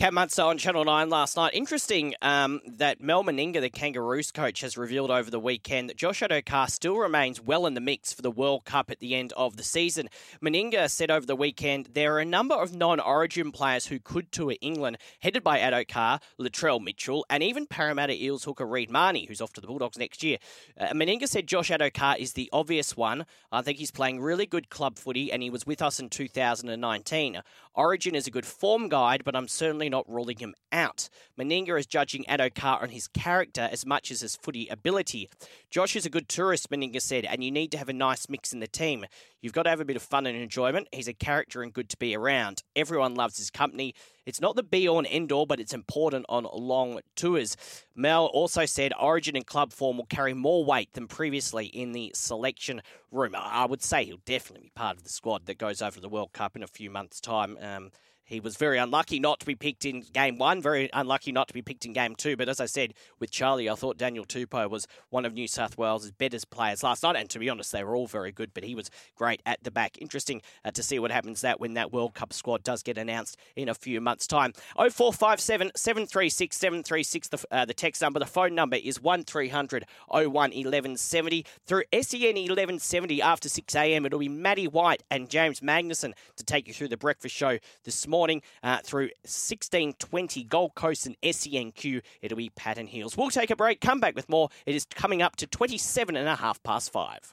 Cam 0.00 0.14
Munster 0.14 0.40
on 0.40 0.56
Channel 0.56 0.86
9 0.86 1.10
last 1.10 1.36
night. 1.36 1.52
Interesting 1.52 2.14
um, 2.22 2.62
that 2.66 3.02
Mal 3.02 3.22
Meninga, 3.22 3.60
the 3.60 3.68
Kangaroos 3.68 4.32
coach, 4.32 4.62
has 4.62 4.78
revealed 4.78 5.10
over 5.10 5.30
the 5.30 5.38
weekend 5.38 5.90
that 5.90 5.98
Josh 5.98 6.22
Addo-Carr 6.22 6.68
still 6.68 6.96
remains 6.96 7.38
well 7.38 7.66
in 7.66 7.74
the 7.74 7.82
mix 7.82 8.10
for 8.10 8.22
the 8.22 8.30
World 8.30 8.64
Cup 8.64 8.90
at 8.90 9.00
the 9.00 9.14
end 9.14 9.34
of 9.34 9.58
the 9.58 9.62
season. 9.62 10.08
Meninga 10.42 10.88
said 10.88 11.10
over 11.10 11.26
the 11.26 11.36
weekend 11.36 11.90
there 11.92 12.14
are 12.14 12.20
a 12.20 12.24
number 12.24 12.54
of 12.54 12.74
non-origin 12.74 13.52
players 13.52 13.88
who 13.88 13.98
could 13.98 14.32
tour 14.32 14.54
England, 14.62 14.96
headed 15.18 15.44
by 15.44 15.58
Addo-Carr, 15.58 16.20
Latrell 16.40 16.82
Mitchell, 16.82 17.26
and 17.28 17.42
even 17.42 17.66
Parramatta 17.66 18.14
Eels 18.14 18.44
hooker 18.44 18.66
Reed 18.66 18.90
Mahoney, 18.90 19.26
who's 19.26 19.42
off 19.42 19.52
to 19.52 19.60
the 19.60 19.66
Bulldogs 19.66 19.98
next 19.98 20.22
year. 20.22 20.38
Uh, 20.80 20.94
Meninga 20.94 21.28
said 21.28 21.46
Josh 21.46 21.68
Addo-Carr 21.68 22.16
is 22.18 22.32
the 22.32 22.48
obvious 22.54 22.96
one. 22.96 23.26
I 23.52 23.60
think 23.60 23.76
he's 23.76 23.90
playing 23.90 24.22
really 24.22 24.46
good 24.46 24.70
club 24.70 24.96
footy, 24.98 25.30
and 25.30 25.42
he 25.42 25.50
was 25.50 25.66
with 25.66 25.82
us 25.82 26.00
in 26.00 26.08
2019. 26.08 27.42
Origin 27.74 28.14
is 28.14 28.26
a 28.26 28.30
good 28.30 28.46
form 28.46 28.88
guide, 28.88 29.24
but 29.24 29.36
I'm 29.36 29.46
certainly 29.46 29.89
not 29.90 30.08
ruling 30.08 30.38
him 30.38 30.54
out. 30.72 31.08
Meninga 31.38 31.78
is 31.78 31.86
judging 31.86 32.24
Addo-Carr 32.24 32.82
on 32.82 32.90
his 32.90 33.08
character 33.08 33.68
as 33.70 33.84
much 33.84 34.10
as 34.10 34.20
his 34.20 34.36
footy 34.36 34.68
ability. 34.68 35.28
Josh 35.70 35.96
is 35.96 36.06
a 36.06 36.10
good 36.10 36.28
tourist, 36.28 36.70
Meninga 36.70 37.02
said, 37.02 37.24
and 37.24 37.44
you 37.44 37.50
need 37.50 37.70
to 37.72 37.78
have 37.78 37.88
a 37.88 37.92
nice 37.92 38.28
mix 38.28 38.52
in 38.52 38.60
the 38.60 38.66
team. 38.66 39.04
You've 39.42 39.52
got 39.52 39.62
to 39.64 39.70
have 39.70 39.80
a 39.80 39.84
bit 39.84 39.96
of 39.96 40.02
fun 40.02 40.26
and 40.26 40.36
enjoyment. 40.36 40.88
He's 40.92 41.08
a 41.08 41.14
character 41.14 41.62
and 41.62 41.72
good 41.72 41.88
to 41.90 41.96
be 41.96 42.14
around. 42.14 42.62
Everyone 42.76 43.14
loves 43.14 43.38
his 43.38 43.50
company. 43.50 43.94
It's 44.26 44.40
not 44.40 44.54
the 44.54 44.62
be 44.62 44.88
all 44.88 44.98
and 44.98 45.08
end 45.08 45.32
all, 45.32 45.46
but 45.46 45.60
it's 45.60 45.72
important 45.72 46.26
on 46.28 46.46
long 46.52 47.00
tours. 47.16 47.56
Mal 47.94 48.26
also 48.26 48.66
said 48.66 48.92
Origin 49.00 49.34
and 49.34 49.46
club 49.46 49.72
form 49.72 49.96
will 49.96 50.06
carry 50.06 50.34
more 50.34 50.64
weight 50.64 50.92
than 50.92 51.08
previously 51.08 51.66
in 51.66 51.92
the 51.92 52.12
selection 52.14 52.82
room. 53.10 53.34
I 53.34 53.64
would 53.64 53.82
say 53.82 54.04
he'll 54.04 54.18
definitely 54.24 54.66
be 54.66 54.72
part 54.74 54.96
of 54.96 55.04
the 55.04 55.10
squad 55.10 55.46
that 55.46 55.58
goes 55.58 55.80
over 55.82 55.96
to 55.96 56.00
the 56.00 56.08
World 56.08 56.32
Cup 56.32 56.54
in 56.54 56.62
a 56.62 56.68
few 56.68 56.90
months' 56.90 57.20
time. 57.20 57.58
Um, 57.60 57.90
he 58.30 58.38
was 58.38 58.56
very 58.56 58.78
unlucky 58.78 59.18
not 59.18 59.40
to 59.40 59.46
be 59.46 59.56
picked 59.56 59.84
in 59.84 60.02
game 60.12 60.38
one, 60.38 60.62
very 60.62 60.88
unlucky 60.92 61.32
not 61.32 61.48
to 61.48 61.54
be 61.54 61.62
picked 61.62 61.84
in 61.84 61.92
game 61.92 62.14
two. 62.14 62.36
But 62.36 62.48
as 62.48 62.60
I 62.60 62.66
said 62.66 62.94
with 63.18 63.32
Charlie, 63.32 63.68
I 63.68 63.74
thought 63.74 63.98
Daniel 63.98 64.24
Tupou 64.24 64.70
was 64.70 64.86
one 65.08 65.24
of 65.24 65.34
New 65.34 65.48
South 65.48 65.76
Wales' 65.76 66.12
better 66.12 66.38
players 66.48 66.84
last 66.84 67.02
night. 67.02 67.16
And 67.16 67.28
to 67.28 67.40
be 67.40 67.50
honest, 67.50 67.72
they 67.72 67.82
were 67.82 67.96
all 67.96 68.06
very 68.06 68.30
good, 68.30 68.54
but 68.54 68.62
he 68.62 68.76
was 68.76 68.88
great 69.16 69.42
at 69.46 69.64
the 69.64 69.72
back. 69.72 69.98
Interesting 70.00 70.42
uh, 70.64 70.70
to 70.70 70.82
see 70.82 71.00
what 71.00 71.10
happens 71.10 71.40
that 71.40 71.58
when 71.58 71.74
that 71.74 71.92
World 71.92 72.14
Cup 72.14 72.32
squad 72.32 72.62
does 72.62 72.84
get 72.84 72.96
announced 72.96 73.36
in 73.56 73.68
a 73.68 73.74
few 73.74 74.00
months' 74.00 74.28
time. 74.28 74.52
0457 74.76 75.72
736 75.74 76.56
736, 76.56 77.28
the, 77.28 77.44
uh, 77.50 77.64
the 77.64 77.74
text 77.74 78.00
number. 78.00 78.20
The 78.20 78.26
phone 78.26 78.54
number 78.54 78.76
is 78.76 79.02
1300 79.02 79.86
01 80.06 80.30
1170. 80.30 81.44
Through 81.66 81.82
SEN 81.92 82.36
1170 82.36 83.20
after 83.20 83.48
6 83.48 83.74
a.m., 83.74 84.06
it'll 84.06 84.20
be 84.20 84.28
Matty 84.28 84.68
White 84.68 85.02
and 85.10 85.28
James 85.28 85.58
Magnuson 85.58 86.12
to 86.36 86.44
take 86.44 86.68
you 86.68 86.74
through 86.74 86.88
the 86.88 86.96
breakfast 86.96 87.34
show 87.34 87.58
this 87.82 88.06
morning 88.06 88.19
morning 88.20 88.42
uh, 88.62 88.76
through 88.84 89.08
1620 89.22 90.44
Gold 90.44 90.74
Coast 90.74 91.06
and 91.06 91.18
SENQ. 91.22 92.02
It'll 92.20 92.36
be 92.36 92.50
Patton 92.50 92.86
Heels. 92.86 93.16
We'll 93.16 93.30
take 93.30 93.50
a 93.50 93.56
break, 93.56 93.80
come 93.80 93.98
back 93.98 94.14
with 94.14 94.28
more. 94.28 94.50
It 94.66 94.74
is 94.74 94.84
coming 94.94 95.22
up 95.22 95.36
to 95.36 95.46
27 95.46 96.16
and 96.16 96.28
a 96.28 96.36
half 96.36 96.62
past 96.62 96.92
five. 96.92 97.32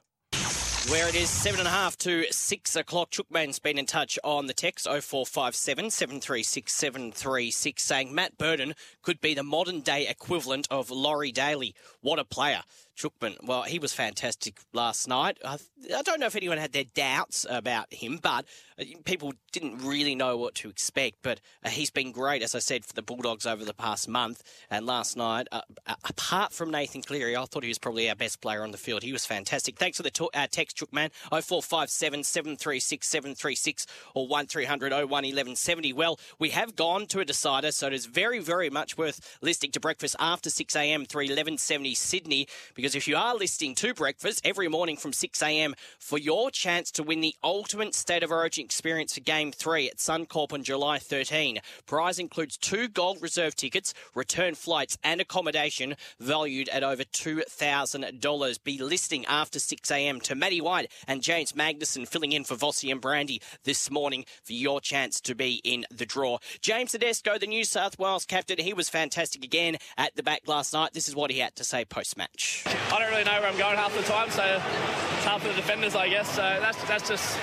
Where 0.90 1.10
it 1.10 1.16
is 1.16 1.30
seven 1.30 1.60
and 1.60 1.68
a 1.68 1.72
half 1.72 1.98
to 1.98 2.24
six 2.32 2.78
o'clock. 2.78 3.12
Chookman's 3.12 3.60
been 3.60 3.78
in 3.78 3.86
touch 3.86 4.18
on 4.24 4.48
the 4.48 4.54
text 4.54 4.86
0457 4.88 5.92
736 5.92 6.72
736 6.72 7.84
saying 7.84 8.16
Matt 8.16 8.38
Burton 8.38 8.74
could 9.02 9.20
be 9.20 9.34
the 9.34 9.44
modern 9.44 9.82
day 9.82 10.08
equivalent 10.08 10.70
of 10.72 10.90
Laurie 10.90 11.34
Daley. 11.34 11.76
What 12.00 12.20
a 12.20 12.24
player. 12.24 12.62
Chookman, 12.98 13.36
well, 13.44 13.62
he 13.62 13.78
was 13.78 13.94
fantastic 13.94 14.60
last 14.74 15.08
night. 15.08 15.38
I, 15.46 15.58
I, 15.96 16.02
don't 16.02 16.20
know 16.20 16.26
if 16.26 16.36
anyone 16.36 16.58
had 16.58 16.74
their 16.74 16.84
doubts 16.84 17.46
about 17.48 17.94
him, 17.94 18.18
but 18.20 18.46
uh, 18.80 18.86
people 19.06 19.34
didn't 19.52 19.78
really 19.86 20.16
know 20.16 20.36
what 20.36 20.56
to 20.56 20.70
expect. 20.70 21.18
But 21.22 21.40
uh, 21.64 21.70
he's 21.70 21.92
been 21.92 22.12
great, 22.12 22.42
as 22.42 22.56
I 22.56 22.60
said, 22.60 22.86
for 22.86 22.94
the 22.94 23.04
Bulldogs 23.04 23.46
over 23.46 23.64
the 23.64 23.76
past 23.76 24.10
month. 24.10 24.42
And 24.72 24.86
last 24.88 25.16
night, 25.16 25.48
uh, 25.52 25.62
uh 25.86 25.94
apart 26.10 26.54
from 26.54 26.72
Nathan 26.72 27.04
Cleary, 27.04 27.36
I 27.36 27.46
thought 27.46 27.64
he 27.64 27.70
was 27.70 27.78
probably 27.78 28.10
our 28.10 28.16
best 28.16 28.42
player 28.42 28.64
on 28.64 28.72
the 28.72 28.78
field. 28.80 29.04
He 29.04 29.14
was 29.14 29.28
fantastic. 29.28 29.78
Thanks 29.78 29.98
for 29.98 30.04
the 30.04 30.12
to- 30.12 30.32
uh, 30.34 30.48
text, 30.50 30.78
Chookman. 30.78 31.12
0457 31.30 32.24
736 32.24 33.08
736 33.08 33.86
or 34.16 34.28
1300 34.28 34.92
01 34.92 35.10
1170. 35.10 35.94
Well, 35.94 36.20
we 36.40 36.50
have 36.50 36.76
gone 36.76 37.06
to 37.08 37.20
a 37.20 37.26
decider, 37.26 37.72
so 37.72 37.88
it 37.88 37.94
is 37.94 38.08
very, 38.08 38.40
very 38.40 38.72
much 38.72 38.98
worth 38.98 39.38
listening 39.42 39.72
to 39.74 39.80
breakfast 39.80 40.16
after 40.18 40.50
6 40.50 40.76
a.m. 40.76 41.06
through 41.06 41.26
1170 41.26 41.94
Sydney 41.94 42.48
because 42.74 42.87
because 42.88 42.96
if 42.96 43.06
you 43.06 43.18
are 43.18 43.36
listening 43.36 43.76
to 43.76 43.94
breakfast 43.94 44.40
every 44.46 44.70
morning 44.70 44.96
from 44.96 45.12
6 45.12 45.44
a.m. 45.44 45.76
for 46.00 46.18
your 46.18 46.50
chance 46.50 46.90
to 46.90 47.04
win 47.04 47.20
the 47.20 47.36
ultimate 47.44 47.94
State 47.94 48.24
of 48.24 48.32
Origin 48.32 48.64
experience 48.64 49.14
for 49.14 49.20
Game 49.20 49.52
3 49.52 49.90
at 49.90 49.98
Suncorp 49.98 50.54
on 50.54 50.64
July 50.64 50.98
13, 50.98 51.60
prize 51.86 52.18
includes 52.18 52.56
two 52.56 52.88
gold 52.88 53.22
reserve 53.22 53.58
tickets, 53.58 53.94
return 54.16 54.56
flights, 54.56 54.98
and 55.04 55.20
accommodation 55.20 55.96
valued 56.18 56.70
at 56.70 56.82
over 56.82 57.04
$2,000. 57.04 58.64
Be 58.64 58.78
listening 58.78 59.26
after 59.26 59.60
6 59.60 59.92
a.m. 59.92 60.22
to 60.22 60.34
Matty 60.34 60.62
White 60.62 60.90
and 61.10 61.22
James 61.22 61.52
Magnuson 61.52 62.08
filling 62.08 62.32
in 62.32 62.46
for 62.46 62.56
Vossi 62.56 62.90
and 62.90 63.02
Brandy 63.02 63.42
this 63.66 63.92
morning 63.92 64.24
for 64.44 64.54
your 64.54 64.80
chance 64.80 65.20
to 65.20 65.36
be 65.36 65.60
in 65.66 65.86
the 65.92 66.06
draw. 66.06 66.38
James 66.62 66.94
Tedesco, 66.94 67.38
the 67.38 67.48
New 67.48 67.66
South 67.66 68.00
Wales 68.00 68.26
captain, 68.26 68.60
he 68.60 68.72
was 68.72 68.88
fantastic 68.88 69.44
again 69.44 69.76
at 69.98 70.16
the 70.16 70.24
back 70.24 70.44
last 70.48 70.72
night. 70.72 70.94
This 70.94 71.10
is 71.10 71.18
what 71.18 71.32
he 71.32 71.40
had 71.40 71.54
to 71.58 71.66
say 71.66 71.84
post 71.84 72.16
match. 72.16 72.64
I 72.92 73.00
don't 73.00 73.10
really 73.10 73.24
know 73.24 73.40
where 73.40 73.50
I'm 73.50 73.58
going 73.58 73.78
half 73.78 73.96
the 73.96 74.04
time, 74.04 74.30
so 74.30 74.44
it's 74.44 75.26
hard 75.26 75.42
for 75.42 75.50
the 75.50 75.56
defenders, 75.56 75.96
I 75.96 76.10
guess. 76.10 76.30
So 76.30 76.42
that's 76.42 76.82
that's 76.86 77.08
just 77.08 77.38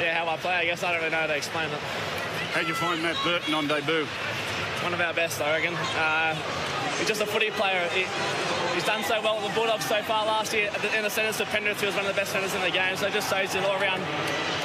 yeah 0.00 0.14
how 0.18 0.28
I 0.28 0.36
play. 0.36 0.54
I 0.54 0.64
guess 0.64 0.82
I 0.82 0.92
don't 0.92 1.00
really 1.00 1.12
know 1.12 1.20
how 1.20 1.26
to 1.26 1.36
explain 1.36 1.70
it. 1.70 1.78
How'd 2.54 2.68
you 2.68 2.74
find 2.74 3.02
Matt 3.02 3.16
Burton 3.24 3.54
on 3.54 3.66
debut? 3.66 4.06
One 4.82 4.94
of 4.94 5.00
our 5.00 5.14
best, 5.14 5.40
I 5.40 5.58
reckon. 5.58 5.74
Uh, 5.74 6.36
he's 6.98 7.08
just 7.08 7.20
a 7.20 7.26
footy 7.26 7.50
player. 7.50 7.88
He, 7.90 8.04
he's 8.74 8.84
done 8.84 9.02
so 9.04 9.20
well 9.22 9.36
at 9.38 9.48
the 9.48 9.54
Bulldogs 9.54 9.86
so 9.86 10.02
far 10.02 10.26
last 10.26 10.52
year. 10.52 10.70
In 10.96 11.02
the 11.02 11.10
centres 11.10 11.40
of 11.40 11.48
Penrith, 11.48 11.80
he 11.80 11.86
was 11.86 11.94
one 11.94 12.04
of 12.06 12.14
the 12.14 12.18
best 12.18 12.32
centres 12.32 12.54
in 12.54 12.60
the 12.60 12.70
game. 12.70 12.96
So 12.96 13.06
it 13.06 13.12
just 13.12 13.30
shows 13.32 13.54
you 13.54 13.60
all 13.62 13.80
around, 13.80 14.02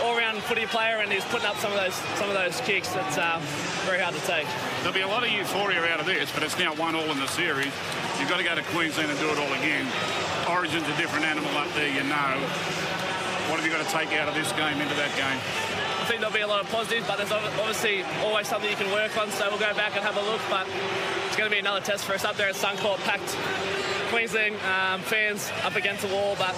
all 0.03 0.09
all-round 0.19 0.43
footy 0.43 0.65
player, 0.65 0.97
and 0.99 1.11
he's 1.11 1.23
putting 1.25 1.47
up 1.47 1.55
some 1.57 1.71
of 1.71 1.77
those 1.79 1.95
some 2.19 2.27
of 2.29 2.35
those 2.35 2.59
kicks. 2.61 2.93
It's 2.95 3.17
uh, 3.17 3.39
very 3.87 3.99
hard 3.99 4.15
to 4.15 4.21
take. 4.27 4.47
There'll 4.83 4.93
be 4.93 5.01
a 5.01 5.07
lot 5.07 5.23
of 5.23 5.31
euphoria 5.31 5.79
out 5.87 5.99
of 5.99 6.05
this, 6.05 6.31
but 6.31 6.43
it's 6.43 6.57
now 6.59 6.73
one 6.75 6.95
all 6.95 7.09
in 7.11 7.19
the 7.19 7.27
series. 7.27 7.71
You've 8.19 8.29
got 8.29 8.37
to 8.37 8.43
go 8.43 8.55
to 8.55 8.63
Queensland 8.75 9.09
and 9.09 9.19
do 9.19 9.29
it 9.29 9.37
all 9.37 9.53
again. 9.53 9.87
Origin's 10.49 10.87
a 10.87 10.97
different 10.97 11.25
animal 11.25 11.49
up 11.57 11.71
there, 11.73 11.87
you 11.87 12.03
know. 12.03 12.35
What 13.47 13.57
have 13.57 13.65
you 13.65 13.71
got 13.71 13.85
to 13.85 13.91
take 13.91 14.11
out 14.19 14.27
of 14.27 14.35
this 14.35 14.51
game 14.53 14.77
into 14.81 14.95
that 14.95 15.13
game? 15.15 15.39
I 15.99 16.05
think 16.05 16.21
there'll 16.21 16.35
be 16.35 16.45
a 16.45 16.47
lot 16.47 16.61
of 16.61 16.69
positives, 16.69 17.07
but 17.07 17.17
there's 17.17 17.31
obviously 17.31 18.03
always 18.25 18.47
something 18.47 18.69
you 18.69 18.77
can 18.77 18.91
work 18.91 19.15
on. 19.17 19.31
So 19.31 19.47
we'll 19.49 19.61
go 19.61 19.73
back 19.73 19.95
and 19.95 20.03
have 20.03 20.17
a 20.17 20.25
look. 20.25 20.41
But 20.49 20.67
it's 21.29 21.37
going 21.37 21.47
to 21.47 21.55
be 21.55 21.59
another 21.59 21.79
test 21.79 22.05
for 22.05 22.13
us 22.13 22.25
up 22.25 22.35
there 22.37 22.49
at 22.49 22.55
Suncorp, 22.55 22.97
packed 23.01 23.37
Queensland 24.09 24.55
um, 24.65 24.99
fans 25.01 25.51
up 25.63 25.75
against 25.75 26.01
the 26.01 26.11
wall. 26.11 26.35
But 26.39 26.55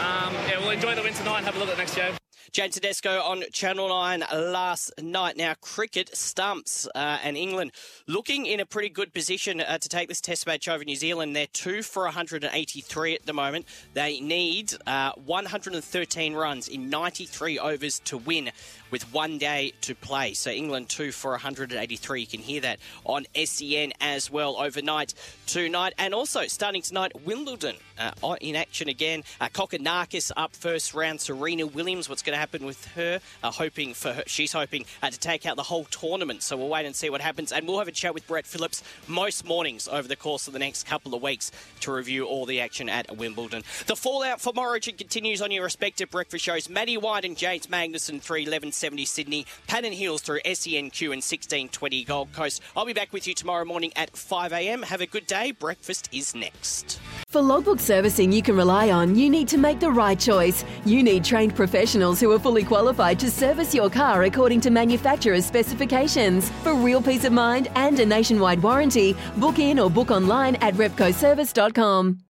um, 0.00 0.34
yeah, 0.48 0.58
we'll 0.58 0.70
enjoy 0.70 0.96
the 0.96 1.02
win 1.02 1.14
tonight 1.14 1.38
and 1.38 1.46
have 1.46 1.54
a 1.54 1.60
look 1.60 1.68
at 1.68 1.78
next 1.78 1.94
game. 1.94 2.12
Jane 2.50 2.72
Tedesco 2.72 3.20
on 3.20 3.44
Channel 3.52 3.88
9 3.88 4.24
last 4.32 4.90
night. 5.00 5.36
Now, 5.36 5.54
cricket 5.60 6.16
stumps 6.16 6.88
uh, 6.96 7.18
and 7.22 7.36
England 7.36 7.70
looking 8.08 8.46
in 8.46 8.58
a 8.58 8.66
pretty 8.66 8.88
good 8.88 9.14
position 9.14 9.60
uh, 9.60 9.78
to 9.78 9.88
take 9.88 10.08
this 10.08 10.20
test 10.20 10.48
match 10.48 10.66
over 10.66 10.84
New 10.84 10.96
Zealand. 10.96 11.36
They're 11.36 11.46
two 11.46 11.84
for 11.84 12.02
183 12.02 13.14
at 13.14 13.24
the 13.24 13.32
moment. 13.32 13.66
They 13.94 14.18
need 14.18 14.72
uh, 14.84 15.12
113 15.24 16.34
runs 16.34 16.66
in 16.66 16.90
93 16.90 17.60
overs 17.60 18.00
to 18.06 18.16
win 18.16 18.50
with 18.90 19.12
one 19.12 19.38
day 19.38 19.72
to 19.82 19.94
play. 19.94 20.34
So 20.34 20.50
England 20.50 20.88
two 20.88 21.12
for 21.12 21.32
183. 21.32 22.20
You 22.20 22.26
can 22.26 22.40
hear 22.40 22.60
that 22.62 22.78
on 23.04 23.26
SEN 23.34 23.92
as 24.00 24.30
well 24.30 24.56
overnight 24.56 25.14
tonight. 25.46 25.94
And 25.98 26.14
also 26.14 26.46
starting 26.46 26.82
tonight, 26.82 27.12
Wimbledon 27.24 27.76
uh, 27.98 28.36
in 28.40 28.56
action 28.56 28.88
again. 28.88 29.22
Uh, 29.40 29.48
Kokkinakis 29.48 30.32
up 30.36 30.54
first 30.54 30.94
round. 30.94 31.20
Serena 31.20 31.66
Williams, 31.66 32.08
what's 32.08 32.22
going 32.22 32.34
to 32.34 32.40
happen 32.40 32.64
with 32.64 32.84
her? 32.94 33.20
Uh, 33.42 33.50
hoping 33.50 33.94
for 33.94 34.12
her, 34.12 34.22
she's 34.26 34.52
hoping 34.52 34.84
uh, 35.02 35.10
to 35.10 35.18
take 35.18 35.46
out 35.46 35.56
the 35.56 35.62
whole 35.62 35.84
tournament. 35.84 36.42
So 36.42 36.56
we'll 36.56 36.68
wait 36.68 36.86
and 36.86 36.94
see 36.94 37.10
what 37.10 37.20
happens. 37.20 37.52
And 37.52 37.66
we'll 37.66 37.78
have 37.78 37.88
a 37.88 37.92
chat 37.92 38.14
with 38.14 38.26
Brett 38.26 38.46
Phillips 38.46 38.82
most 39.06 39.44
mornings 39.44 39.88
over 39.88 40.08
the 40.08 40.16
course 40.16 40.46
of 40.46 40.52
the 40.52 40.58
next 40.58 40.86
couple 40.86 41.14
of 41.14 41.22
weeks 41.22 41.52
to 41.80 41.92
review 41.92 42.24
all 42.24 42.46
the 42.46 42.60
action 42.60 42.88
at 42.88 43.16
Wimbledon. 43.16 43.62
The 43.86 43.96
fallout 43.96 44.40
from 44.40 44.58
Origin 44.58 44.96
continues 44.96 45.42
on 45.42 45.50
your 45.50 45.64
respective 45.64 46.10
breakfast 46.10 46.44
shows. 46.44 46.68
Matty 46.68 46.96
White 46.96 47.24
and 47.24 47.36
James 47.36 47.66
Magnuson, 47.66 48.20
31170 48.80 49.04
Sydney. 49.04 49.46
Patton 49.66 49.92
Hills 49.92 50.22
through 50.22 50.40
SENQ 50.40 51.02
and 51.02 51.22
1620 51.22 52.04
Gold 52.04 52.32
Coast. 52.32 52.62
I'll 52.76 52.86
be 52.86 52.92
back 52.92 53.12
with 53.12 53.26
you 53.26 53.34
tomorrow 53.34 53.64
morning 53.64 53.92
at 53.96 54.12
5am. 54.12 54.84
Have 54.84 55.00
a 55.00 55.06
good 55.06 55.26
day. 55.26 55.52
Breakfast 55.52 56.08
is 56.12 56.34
next. 56.34 56.98
For 57.28 57.40
logbook 57.40 57.78
servicing 57.78 58.32
you 58.32 58.42
can 58.42 58.56
rely 58.56 58.90
on, 58.90 59.14
you 59.14 59.30
need 59.30 59.48
to 59.48 59.58
make 59.58 59.78
the 59.80 59.90
right 59.90 60.18
choice. 60.18 60.64
You 60.84 61.02
need 61.02 61.24
trained 61.24 61.54
professionals 61.54 62.20
who 62.20 62.32
are 62.32 62.38
fully 62.38 62.64
qualified 62.64 63.18
to 63.20 63.30
service 63.30 63.74
your 63.74 63.90
car 63.90 64.24
according 64.24 64.60
to 64.62 64.70
manufacturer's 64.70 65.44
specifications. 65.46 66.50
For 66.62 66.74
real 66.74 67.02
peace 67.02 67.24
of 67.24 67.32
mind 67.32 67.68
and 67.76 67.98
a 68.00 68.06
nationwide 68.06 68.62
warranty, 68.62 69.14
book 69.36 69.58
in 69.58 69.78
or 69.78 69.90
book 69.90 70.10
online 70.10 70.56
at 70.56 70.74
repcoservice.com. 70.74 72.18